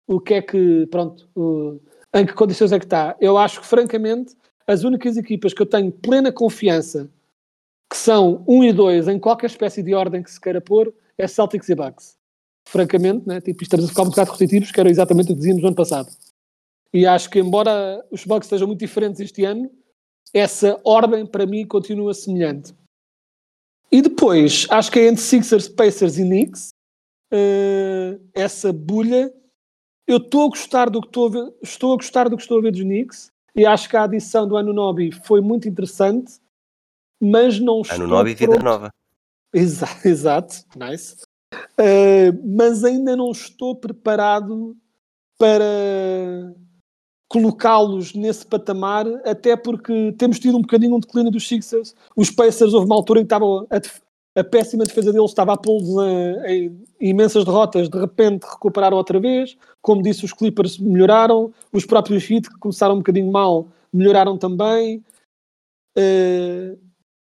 o 0.06 0.18
que 0.18 0.34
é 0.34 0.42
que, 0.42 0.87
pronto, 0.87 1.28
em 2.14 2.26
que 2.26 2.32
condições 2.32 2.72
é 2.72 2.78
que 2.78 2.87
está. 2.87 3.14
Eu 3.20 3.37
acho 3.37 3.61
que, 3.61 3.66
francamente, 3.66 4.34
as 4.66 4.84
únicas 4.84 5.16
equipas 5.16 5.52
que 5.52 5.61
eu 5.62 5.66
tenho 5.66 5.92
plena 5.92 6.32
confiança 6.32 7.11
que 7.90 7.96
são 7.96 8.44
1 8.46 8.64
e 8.64 8.72
2 8.72 9.08
em 9.08 9.18
qualquer 9.18 9.46
espécie 9.46 9.82
de 9.82 9.94
ordem 9.94 10.22
que 10.22 10.30
se 10.30 10.40
queira 10.40 10.61
pôr, 10.61 10.92
é 11.16 11.26
Celtics 11.26 11.68
e 11.68 11.74
Bucks. 11.74 12.16
Francamente, 12.68 13.26
né? 13.26 13.40
tipo, 13.40 13.62
estamos 13.62 13.87
a 13.87 13.88
ficar 13.88 14.02
um 14.02 14.11
bocado 14.11 14.30
repetitivos, 14.30 14.70
que 14.70 14.78
era 14.78 14.90
exatamente 14.90 15.26
o 15.26 15.28
que 15.28 15.37
dizíamos 15.37 15.62
no 15.62 15.68
ano 15.68 15.76
passado. 15.76 16.08
E 16.92 17.07
acho 17.07 17.29
que, 17.31 17.38
embora 17.38 18.05
os 18.11 18.24
Bucks 18.24 18.46
estejam 18.46 18.66
muito 18.66 18.81
diferentes 18.81 19.20
este 19.20 19.44
ano, 19.44 19.70
essa 20.33 20.81
ordem, 20.85 21.27
para 21.27 21.46
mim, 21.46 21.66
continua 21.66 22.14
semelhante. 22.14 22.74
E 23.90 24.03
depois, 24.03 24.66
acho 24.70 24.90
que 24.90 24.98
é 25.01 25.09
entre 25.09 25.22
Sixers, 25.22 25.68
Pacers 25.68 26.18
e 26.18 26.22
Knicks, 26.22 26.70
eh, 27.33 28.18
essa 28.35 28.72
bulha. 28.72 29.33
Eu 30.07 30.16
estou 30.18 30.46
a 30.46 30.48
gostar 30.48 30.88
do 30.90 31.01
que 31.01 31.09
estou 31.09 31.27
a 31.27 31.31
ver, 31.31 31.55
estou 31.62 31.92
a 31.92 31.96
gostar 31.96 32.29
do 32.29 32.37
que 32.37 32.42
estou 32.42 32.59
a 32.59 32.62
ver 32.62 32.72
dos 32.72 32.81
Knicks 32.83 33.31
e 33.55 33.66
acho 33.66 33.88
que 33.88 33.96
a 33.96 34.05
adição 34.05 34.46
do 34.48 34.57
Anunobi 34.57 35.12
foi 35.12 35.40
muito 35.42 35.68
interessante, 35.68 36.38
mas 37.20 37.59
não 37.61 37.83
estou 37.83 37.96
Ano 37.96 38.07
nova 38.07 38.31
e 38.31 38.35
vida 38.35 38.53
pronto- 38.53 38.64
nova. 38.64 38.90
Exa- 39.53 39.87
Exato, 40.05 40.64
nice. 40.77 41.16
Uh, 41.79 42.33
mas 42.57 42.85
ainda 42.85 43.14
não 43.16 43.31
estou 43.31 43.74
preparado 43.77 44.77
para 45.38 46.55
colocá-los 47.28 48.14
nesse 48.14 48.46
patamar, 48.46 49.06
até 49.24 49.54
porque 49.54 50.14
temos 50.16 50.38
tido 50.38 50.56
um 50.56 50.62
bocadinho 50.62 50.96
um 50.96 51.00
declínio 51.00 51.30
dos 51.30 51.46
Sixers. 51.46 51.94
Os 52.16 52.30
Pacers, 52.30 52.72
houve 52.72 52.86
uma 52.86 52.94
altura 52.94 53.20
em 53.20 53.22
que 53.22 53.26
estavam 53.26 53.66
a, 53.70 54.40
a 54.40 54.44
péssima 54.44 54.84
defesa 54.84 55.12
deles 55.12 55.30
estava 55.30 55.52
a 55.52 55.56
pô-los 55.56 55.88
em 56.46 56.80
imensas 57.00 57.44
derrotas, 57.44 57.88
de 57.88 57.98
repente 57.98 58.44
recuperaram 58.44 58.96
outra 58.96 59.20
vez. 59.20 59.56
Como 59.82 60.02
disse, 60.02 60.24
os 60.24 60.32
Clippers 60.32 60.78
melhoraram, 60.78 61.52
os 61.72 61.84
próprios 61.84 62.28
Heat, 62.30 62.48
que 62.48 62.58
começaram 62.58 62.94
um 62.94 62.98
bocadinho 62.98 63.30
mal, 63.30 63.68
melhoraram 63.92 64.38
também. 64.38 65.04
Uh, 65.96 66.78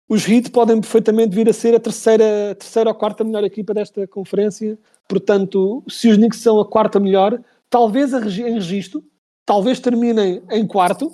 os 0.09 0.29
Heat 0.29 0.51
podem 0.51 0.81
perfeitamente 0.81 1.35
vir 1.35 1.49
a 1.49 1.53
ser 1.53 1.75
a 1.75 1.81
terceira, 1.81 2.55
terceira 2.55 2.91
ou 2.91 2.95
quarta 2.95 3.25
melhor 3.25 3.43
equipa 3.43 3.75
desta 3.75 4.07
conferência. 4.07 4.79
Portanto, 5.09 5.83
se 5.89 6.09
os 6.09 6.17
Knicks 6.17 6.41
são 6.41 6.61
a 6.61 6.65
quarta 6.65 7.01
melhor, 7.01 7.41
talvez 7.69 8.15
a 8.15 8.21
em 8.21 8.55
registro, 8.55 9.03
talvez 9.47 9.79
terminem 9.81 10.43
em 10.51 10.67
quarto 10.67 11.11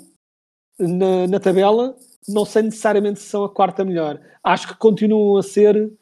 na, 0.78 1.28
na 1.28 1.38
tabela, 1.38 1.94
não 2.26 2.44
sei 2.44 2.62
necessariamente 2.62 3.20
se 3.20 3.26
são 3.26 3.44
a 3.44 3.52
quarta 3.52 3.84
melhor. 3.84 4.18
Acho 4.42 4.68
que 4.68 4.76
continuam 4.76 5.36
a 5.36 5.42
ser, 5.42 5.92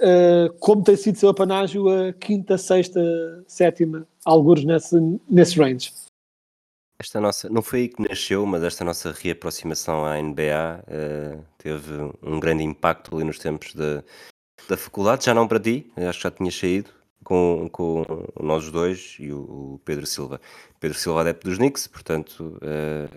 eh, 0.00 0.48
como 0.58 0.82
tem 0.82 0.96
sido 0.96 1.16
seu 1.16 1.28
apanágio, 1.28 1.88
a 1.88 2.12
quinta, 2.12 2.58
sexta, 2.58 3.00
sétima, 3.46 4.06
alguns 4.24 4.64
nesse, 4.64 4.96
nesse 5.30 5.58
range. 5.58 5.92
Esta 6.98 7.20
nossa, 7.20 7.48
não 7.48 7.62
foi 7.62 7.80
aí 7.80 7.88
que 7.88 8.08
nasceu, 8.08 8.46
mas 8.46 8.62
esta 8.62 8.84
nossa 8.84 9.12
reaproximação 9.12 10.04
à 10.04 10.20
NBA 10.20 10.84
eh, 10.86 11.38
teve 11.58 11.92
um 12.22 12.40
grande 12.40 12.64
impacto 12.64 13.14
ali 13.14 13.24
nos 13.24 13.38
tempos 13.38 13.74
da, 13.74 14.02
da 14.68 14.76
faculdade, 14.76 15.24
já 15.24 15.34
não 15.34 15.46
para 15.46 15.60
ti, 15.60 15.90
acho 15.96 16.18
que 16.18 16.24
já 16.24 16.30
tinha 16.30 16.50
saído 16.50 16.90
com, 17.24 17.68
com 17.72 18.04
nós 18.40 18.70
dois 18.70 19.16
e 19.18 19.32
o, 19.32 19.38
o 19.38 19.80
Pedro 19.84 20.06
Silva. 20.06 20.40
Pedro 20.78 20.98
Silva 20.98 21.22
adepto 21.22 21.48
dos 21.48 21.58
Knicks, 21.58 21.86
portanto 21.86 22.58
eh, 22.62 23.08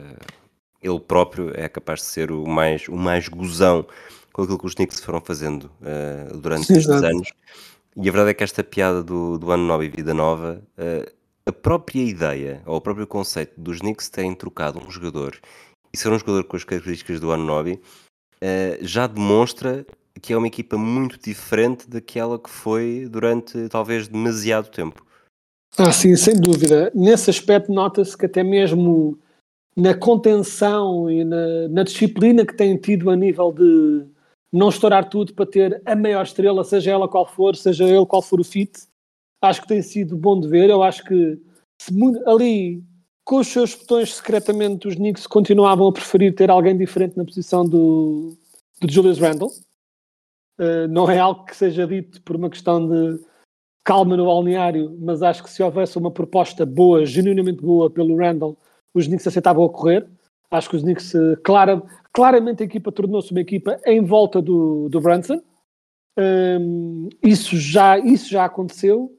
ele 0.82 1.00
próprio 1.00 1.52
é 1.54 1.68
capaz 1.68 2.00
de 2.00 2.06
ser 2.06 2.32
o 2.32 2.48
mais, 2.48 2.88
o 2.88 2.96
mais 2.96 3.28
gozão 3.28 3.86
com 4.32 4.44
aquilo 4.44 4.60
que 4.60 4.66
os 4.66 4.76
Knicks 4.76 5.00
foram 5.00 5.20
fazendo 5.20 5.70
eh, 5.84 6.28
durante 6.36 6.72
estes 6.72 6.88
anos. 6.90 7.30
E 7.96 8.02
a 8.02 8.12
verdade 8.12 8.30
é 8.30 8.34
que 8.34 8.44
esta 8.44 8.64
piada 8.64 9.04
do, 9.04 9.40
do 9.40 9.52
ano 9.52 9.66
nova 9.66 9.84
e 9.84 9.90
vida 9.90 10.14
nova, 10.14 10.62
eh, 10.78 11.12
a 11.46 11.52
própria 11.52 12.04
ideia, 12.04 12.62
ou 12.66 12.78
o 12.78 12.82
próprio 12.82 13.08
conceito 13.08 13.60
dos 13.60 13.80
Knicks 13.80 14.10
terem 14.10 14.36
trocado 14.36 14.80
um 14.80 14.92
jogador 14.92 15.36
e 15.92 15.98
ser 15.98 16.10
um 16.12 16.20
jogador 16.20 16.44
com 16.44 16.56
as 16.56 16.64
características 16.64 17.20
do 17.20 17.32
ano 17.32 17.44
nove, 17.44 17.82
eh, 18.40 18.78
já 18.82 19.08
demonstra 19.08 19.86
que 20.22 20.34
é 20.34 20.38
uma 20.38 20.48
equipa 20.48 20.78
muito 20.78 21.20
diferente 21.20 21.90
daquela 21.90 22.40
que 22.40 22.50
foi 22.50 23.08
durante 23.10 23.70
talvez 23.70 24.08
demasiado 24.08 24.70
tempo. 24.70 25.06
Ah, 25.78 25.92
sim, 25.92 26.16
sem 26.16 26.36
dúvida. 26.36 26.92
Nesse 26.96 27.30
aspecto, 27.30 27.72
nota-se 27.72 28.18
que 28.18 28.26
até 28.26 28.44
mesmo 28.44 29.20
na 29.76 29.94
contenção 29.94 31.10
e 31.10 31.24
na, 31.24 31.68
na 31.70 31.84
disciplina 31.84 32.44
que 32.46 32.56
têm 32.56 32.76
tido 32.78 33.12
a 33.12 33.16
nível 33.16 33.52
de 33.52 34.08
não 34.52 34.70
estourar 34.70 35.08
tudo 35.08 35.34
para 35.34 35.46
ter 35.46 35.82
a 35.86 35.96
maior 35.96 36.24
estrela, 36.24 36.64
seja 36.64 36.92
ela 36.92 37.08
qual 37.08 37.28
for, 37.28 37.56
seja 37.56 37.84
ele 37.84 38.06
qual 38.06 38.22
for 38.24 38.40
o 38.40 38.44
fit, 38.44 38.72
acho 39.40 39.62
que 39.62 39.68
tem 39.68 39.84
sido 39.84 40.18
bom 40.18 40.40
de 40.40 40.48
ver. 40.48 40.70
Eu 40.70 40.82
acho 40.82 41.04
que 41.04 41.40
se 41.80 41.94
ali, 42.26 42.84
com 43.24 43.38
os 43.38 43.48
seus 43.48 43.76
botões 43.76 44.16
secretamente, 44.16 44.88
os 44.88 44.96
Knicks 44.96 45.28
continuavam 45.28 45.88
a 45.88 45.94
preferir 45.94 46.34
ter 46.34 46.50
alguém 46.50 46.76
diferente 46.76 47.16
na 47.16 47.26
posição 47.26 47.64
do, 47.64 48.36
do 48.82 48.92
Julius 48.92 49.20
Randle. 49.20 49.52
Uh, 50.60 50.88
não 50.90 51.10
é 51.10 51.20
algo 51.20 51.46
que 51.46 51.56
seja 51.56 51.86
dito 51.86 52.22
por 52.24 52.36
uma 52.36 52.50
questão 52.50 52.88
de 52.88 53.20
calma 53.88 54.18
no 54.18 54.26
balneário, 54.26 54.98
mas 55.00 55.24
acho 55.24 55.42
que 55.42 55.50
se 55.50 55.64
houvesse 55.64 55.98
uma 55.98 56.12
proposta 56.12 56.66
boa, 56.66 57.06
genuinamente 57.06 57.62
boa 57.62 57.90
pelo 57.90 58.18
Randall, 58.18 58.58
os 58.94 59.08
Knicks 59.08 59.26
aceitavam 59.26 59.64
a 59.64 59.70
correr. 59.70 60.06
Acho 60.52 60.70
que 60.70 60.76
os 60.76 60.82
Knicks, 60.82 61.16
eh, 61.16 61.36
clara, 61.42 61.82
claramente 62.12 62.62
a 62.62 62.66
equipa 62.66 62.92
tornou-se 62.92 63.32
uma 63.32 63.40
equipa 63.40 63.80
em 63.86 64.04
volta 64.04 64.42
do, 64.42 64.90
do 64.90 65.00
Brunson. 65.00 65.42
Hum, 66.20 67.08
isso, 67.24 67.56
já, 67.56 67.98
isso 67.98 68.30
já 68.30 68.44
aconteceu, 68.44 69.10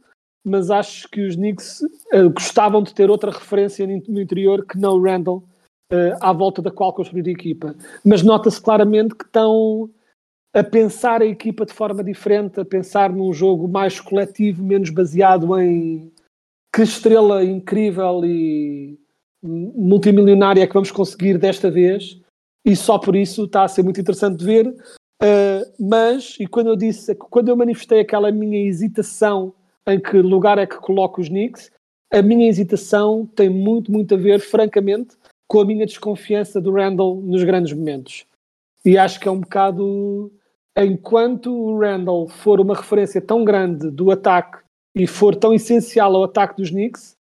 mas 0.45 0.71
acho 0.71 1.09
que 1.09 1.27
os 1.27 1.37
Knicks 1.37 1.81
eh, 2.13 2.25
gostavam 2.25 2.83
de 2.83 2.93
ter 2.93 3.09
outra 3.09 3.31
referência 3.31 3.87
no 3.87 4.21
interior 4.21 4.67
que 4.67 4.79
não 4.79 4.97
o 4.97 5.03
Randall, 5.03 5.45
eh, 5.91 6.15
à 6.21 6.31
volta 6.31 6.61
da 6.61 6.71
qual 6.71 6.93
construir 6.93 7.27
a 7.27 7.33
equipa. 7.33 7.75
Mas 8.05 8.23
nota-se 8.23 8.61
claramente 8.61 9.15
que 9.15 9.25
estão 9.25 9.89
a 10.55 10.65
pensar 10.65 11.23
a 11.23 11.27
equipa 11.27 11.65
de 11.67 11.73
forma 11.73 12.03
diferente, 12.03 12.61
a 12.61 12.65
pensar 12.65 13.13
num 13.13 13.33
jogo 13.33 13.69
mais 13.69 14.01
coletivo, 14.01 14.63
menos 14.63 14.91
baseado 14.91 15.59
em 15.61 16.13
que 16.75 16.83
estrela 16.83 17.45
incrível 17.45 18.25
e 18.25 18.99
multimilionária 19.43 20.63
é 20.63 20.67
que 20.67 20.75
vamos 20.75 20.91
conseguir 20.91 21.39
desta 21.39 21.71
vez, 21.71 22.21
e 22.65 22.75
só 22.75 22.99
por 22.99 23.15
isso 23.15 23.45
está 23.45 23.65
a 23.65 23.69
ser 23.69 23.83
muito 23.83 24.01
interessante 24.01 24.39
de 24.39 24.45
ver. 24.45 24.69
Uh, 25.21 25.65
mas, 25.79 26.37
e 26.39 26.47
quando 26.47 26.69
eu 26.69 26.77
disse, 26.77 27.15
quando 27.15 27.49
eu 27.49 27.57
manifestei 27.57 28.01
aquela 28.01 28.31
minha 28.31 28.69
hesitação 28.69 29.55
em 29.87 29.99
que 30.01 30.21
lugar 30.21 30.59
é 30.59 30.67
que 30.67 30.77
coloco 30.77 31.21
os 31.21 31.29
Knicks, 31.29 31.71
a 32.13 32.23
minha 32.23 32.49
hesitação 32.49 33.27
tem 33.27 33.49
muito, 33.49 33.91
muito 33.91 34.15
a 34.15 34.19
ver, 34.19 34.41
francamente, 34.41 35.17
com 35.47 35.61
a 35.61 35.65
minha 35.65 35.87
desconfiança 35.87 36.61
do 36.61 36.73
Randall 36.73 37.21
nos 37.21 37.43
grandes 37.43 37.73
momentos. 37.73 38.27
E 38.85 38.97
acho 38.97 39.19
que 39.19 39.29
é 39.29 39.31
um 39.31 39.41
bocado. 39.41 40.33
Enquanto 40.81 41.53
o 41.53 41.79
Randall 41.79 42.29
for 42.29 42.61
uma 42.61 42.77
referência 42.77 43.21
tão 43.21 43.45
grande 43.45 43.91
do 43.91 44.13
ataque 44.13 44.63
e 44.95 45.07
for 45.07 45.35
tão 45.35 45.53
essencial 45.53 46.15
ao 46.15 46.25
ataque 46.25 46.57
dos 46.57 46.71
Knicks, 46.71 47.17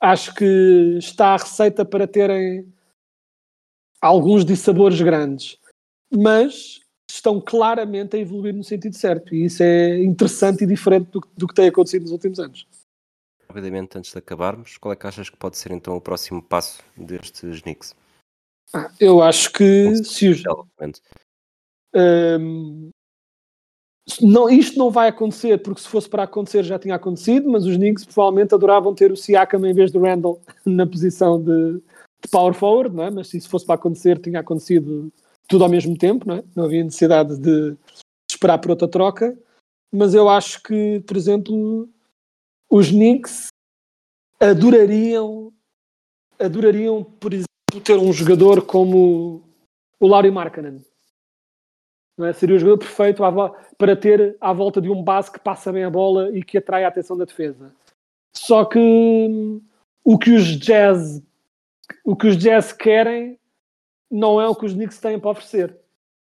acho 0.00 0.34
que 0.34 0.96
está 0.98 1.34
a 1.34 1.36
receita 1.36 1.84
para 1.84 2.06
terem 2.06 2.66
alguns 4.00 4.44
dissabores 4.44 5.00
grandes. 5.00 5.58
Mas 6.10 6.80
estão 7.10 7.40
claramente 7.40 8.16
a 8.16 8.18
evoluir 8.18 8.54
no 8.54 8.64
sentido 8.64 8.96
certo. 8.96 9.34
E 9.34 9.44
isso 9.44 9.62
é 9.62 10.02
interessante 10.02 10.64
e 10.64 10.66
diferente 10.66 11.10
do, 11.10 11.20
do 11.36 11.46
que 11.46 11.54
tem 11.54 11.68
acontecido 11.68 12.02
nos 12.02 12.12
últimos 12.12 12.38
anos. 12.38 12.66
Rapidamente, 13.46 13.98
antes 13.98 14.10
de 14.10 14.18
acabarmos, 14.18 14.78
qual 14.78 14.92
é 14.92 14.96
que 14.96 15.06
achas 15.06 15.28
que 15.28 15.36
pode 15.36 15.58
ser 15.58 15.72
então 15.72 15.94
o 15.94 16.00
próximo 16.00 16.42
passo 16.42 16.82
destes 16.96 17.60
Knicks? 17.60 17.94
Ah, 18.72 18.90
eu 18.98 19.22
acho 19.22 19.52
que 19.52 19.94
se 19.96 20.30
os, 20.30 20.38
Development. 20.38 20.92
Não, 24.20 24.48
isto 24.48 24.78
não 24.78 24.90
vai 24.90 25.08
acontecer, 25.08 25.58
porque 25.62 25.80
se 25.80 25.88
fosse 25.88 26.08
para 26.08 26.24
acontecer 26.24 26.62
já 26.62 26.78
tinha 26.78 26.94
acontecido, 26.94 27.50
mas 27.50 27.64
os 27.64 27.76
Knicks 27.76 28.04
provavelmente 28.04 28.54
adoravam 28.54 28.94
ter 28.94 29.12
o 29.12 29.16
Siakam 29.16 29.64
em 29.66 29.74
vez 29.74 29.90
do 29.90 30.00
Randall 30.00 30.40
na 30.66 30.86
posição 30.86 31.42
de, 31.42 31.74
de 31.74 32.28
power 32.30 32.54
forward, 32.54 32.94
não 32.94 33.04
é? 33.04 33.10
mas 33.10 33.28
se 33.28 33.38
isso 33.38 33.48
fosse 33.48 33.64
para 33.64 33.76
acontecer 33.76 34.18
tinha 34.20 34.40
acontecido 34.40 35.12
tudo 35.48 35.64
ao 35.64 35.70
mesmo 35.70 35.96
tempo, 35.96 36.26
não, 36.26 36.36
é? 36.36 36.44
não 36.54 36.64
havia 36.64 36.84
necessidade 36.84 37.36
de 37.38 37.76
esperar 38.30 38.58
por 38.58 38.70
outra 38.70 38.88
troca, 38.88 39.36
mas 39.92 40.14
eu 40.14 40.28
acho 40.28 40.62
que, 40.62 41.00
por 41.06 41.16
exemplo, 41.16 41.88
os 42.70 42.90
Knicks 42.90 43.48
adorariam 44.40 45.52
adorariam, 46.38 47.04
por 47.04 47.32
exemplo, 47.32 47.80
ter 47.84 47.98
um 47.98 48.12
jogador 48.12 48.62
como 48.62 49.42
o 50.00 50.06
Larry 50.08 50.30
Markkanen. 50.30 50.84
É? 52.24 52.32
Seria 52.32 52.56
o 52.56 52.58
jogador 52.58 52.78
perfeito 52.78 53.22
para 53.76 53.96
ter 53.96 54.36
à 54.40 54.52
volta 54.52 54.80
de 54.80 54.90
um 54.90 55.02
base 55.02 55.30
que 55.30 55.40
passa 55.40 55.72
bem 55.72 55.84
a 55.84 55.90
bola 55.90 56.30
e 56.36 56.42
que 56.42 56.58
atrai 56.58 56.84
a 56.84 56.88
atenção 56.88 57.16
da 57.16 57.24
defesa. 57.24 57.72
Só 58.34 58.64
que 58.64 58.78
hum, 58.78 59.60
o 60.04 60.18
que 60.18 60.30
os 60.30 60.44
Jazz 60.58 61.22
o 62.04 62.16
que 62.16 62.26
os 62.26 62.36
Jazz 62.36 62.72
querem 62.72 63.38
não 64.10 64.40
é 64.40 64.48
o 64.48 64.54
que 64.54 64.66
os 64.66 64.74
Knicks 64.74 64.98
têm 64.98 65.18
para 65.18 65.30
oferecer. 65.30 65.76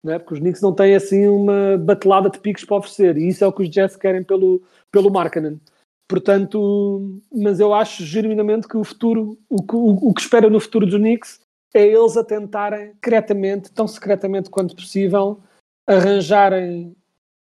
É? 0.07 0.19
Porque 0.19 0.35
os 0.35 0.41
Knicks 0.41 0.63
não 0.63 0.73
têm 0.73 0.95
assim 0.95 1.29
uma 1.29 1.77
batelada 1.77 2.31
de 2.31 2.39
piques 2.39 2.65
para 2.65 2.79
oferecer 2.79 3.19
e 3.19 3.29
isso 3.29 3.45
é 3.45 3.47
o 3.47 3.53
que 3.53 3.63
os 3.63 3.71
Jazz 3.71 3.97
querem 3.97 4.23
pelo, 4.23 4.63
pelo 4.91 5.11
Markkanen. 5.11 5.61
Portanto, 6.09 7.21
mas 7.33 7.61
eu 7.61 7.73
acho 7.73 8.05
genuinamente 8.05 8.67
que 8.67 8.77
o 8.77 8.83
futuro, 8.83 9.39
o 9.49 9.63
que, 9.63 9.77
o, 9.77 10.09
o 10.09 10.15
que 10.15 10.21
espera 10.21 10.49
no 10.49 10.59
futuro 10.59 10.87
dos 10.87 10.99
Knicks 10.99 11.41
é 11.73 11.87
eles 11.87 12.17
a 12.17 12.25
tentarem, 12.25 12.95
secretamente, 12.95 13.71
tão 13.71 13.87
secretamente 13.87 14.51
quanto 14.51 14.75
possível, 14.75 15.41
arranjarem 15.87 16.95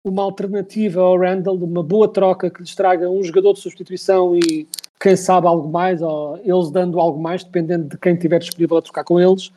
uma 0.04 0.24
alternativa 0.24 1.02
ao 1.02 1.18
Randall, 1.18 1.58
uma 1.58 1.84
boa 1.84 2.08
troca 2.08 2.50
que 2.50 2.62
lhes 2.62 2.76
traga 2.76 3.10
um 3.10 3.24
jogador 3.24 3.54
de 3.54 3.60
substituição 3.60 4.36
e 4.36 4.68
quem 5.00 5.16
sabe 5.16 5.48
algo 5.48 5.70
mais, 5.70 6.02
ou 6.02 6.38
eles 6.38 6.72
dando 6.72 7.00
algo 7.00 7.22
mais, 7.22 7.44
dependendo 7.44 7.90
de 7.90 7.98
quem 7.98 8.14
estiver 8.14 8.40
disponível 8.40 8.78
a 8.78 8.82
trocar 8.82 9.04
com 9.04 9.20
eles, 9.20 9.52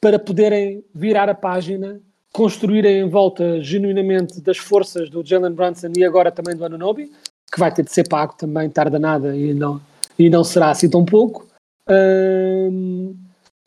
para 0.00 0.18
poderem 0.18 0.84
virar 0.94 1.28
a 1.28 1.34
página 1.34 2.00
construírem 2.32 3.00
em 3.00 3.08
volta 3.08 3.60
genuinamente 3.60 4.40
das 4.40 4.58
forças 4.58 5.10
do 5.10 5.24
Jalen 5.24 5.52
Brunson 5.52 5.92
e 5.96 6.04
agora 6.04 6.30
também 6.30 6.54
do 6.54 6.64
Anunobi, 6.64 7.10
que 7.50 7.58
vai 7.58 7.72
ter 7.72 7.82
de 7.82 7.92
ser 7.92 8.08
pago 8.08 8.34
também 8.36 8.70
tarda 8.70 8.98
nada 8.98 9.36
e 9.36 9.54
não, 9.54 9.80
e 10.18 10.28
não 10.28 10.44
será 10.44 10.70
assim 10.70 10.88
tão 10.88 11.04
pouco. 11.04 11.46
Hum, 11.90 13.16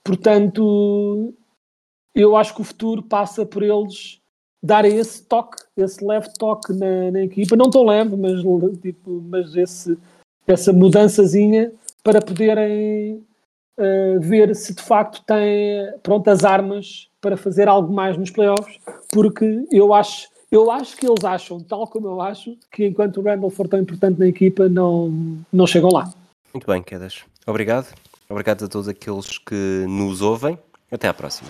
portanto, 0.03 1.33
eu 2.15 2.37
acho 2.37 2.55
que 2.55 2.61
o 2.61 2.65
futuro 2.65 3.01
passa 3.03 3.45
por 3.45 3.63
eles 3.63 4.20
darem 4.61 4.97
esse 4.97 5.23
toque, 5.23 5.57
esse 5.75 6.03
leve 6.05 6.29
toque 6.37 6.73
na, 6.73 7.11
na 7.11 7.23
equipa, 7.23 7.55
não 7.55 7.69
tão 7.69 7.85
leve, 7.85 8.15
mas, 8.15 8.41
tipo, 8.79 9.23
mas 9.27 9.55
esse, 9.55 9.97
essa 10.45 10.71
mudançazinha 10.71 11.71
para 12.03 12.21
poderem 12.21 13.23
uh, 13.77 14.19
ver 14.19 14.55
se 14.55 14.75
de 14.75 14.81
facto 14.81 15.23
têm 15.25 15.93
pronto, 16.03 16.27
as 16.29 16.43
armas 16.43 17.09
para 17.19 17.37
fazer 17.37 17.67
algo 17.67 17.91
mais 17.93 18.17
nos 18.17 18.31
playoffs, 18.31 18.79
porque 19.11 19.65
eu 19.71 19.93
acho, 19.93 20.27
eu 20.51 20.71
acho 20.71 20.97
que 20.97 21.07
eles 21.07 21.23
acham, 21.23 21.59
tal 21.59 21.87
como 21.87 22.07
eu 22.07 22.21
acho, 22.21 22.57
que 22.71 22.85
enquanto 22.85 23.17
o 23.17 23.23
Randall 23.23 23.49
for 23.49 23.67
tão 23.67 23.79
importante 23.79 24.19
na 24.19 24.27
equipa, 24.27 24.67
não, 24.67 25.11
não 25.51 25.67
chegam 25.67 25.89
lá. 25.91 26.11
Muito 26.53 26.67
bem, 26.67 26.81
Quedas. 26.81 27.23
Obrigado. 27.47 27.87
Obrigado 28.29 28.65
a 28.65 28.67
todos 28.67 28.87
aqueles 28.87 29.37
que 29.37 29.85
nos 29.87 30.21
ouvem. 30.21 30.57
Até 30.91 31.07
à 31.07 31.13
próxima. 31.13 31.49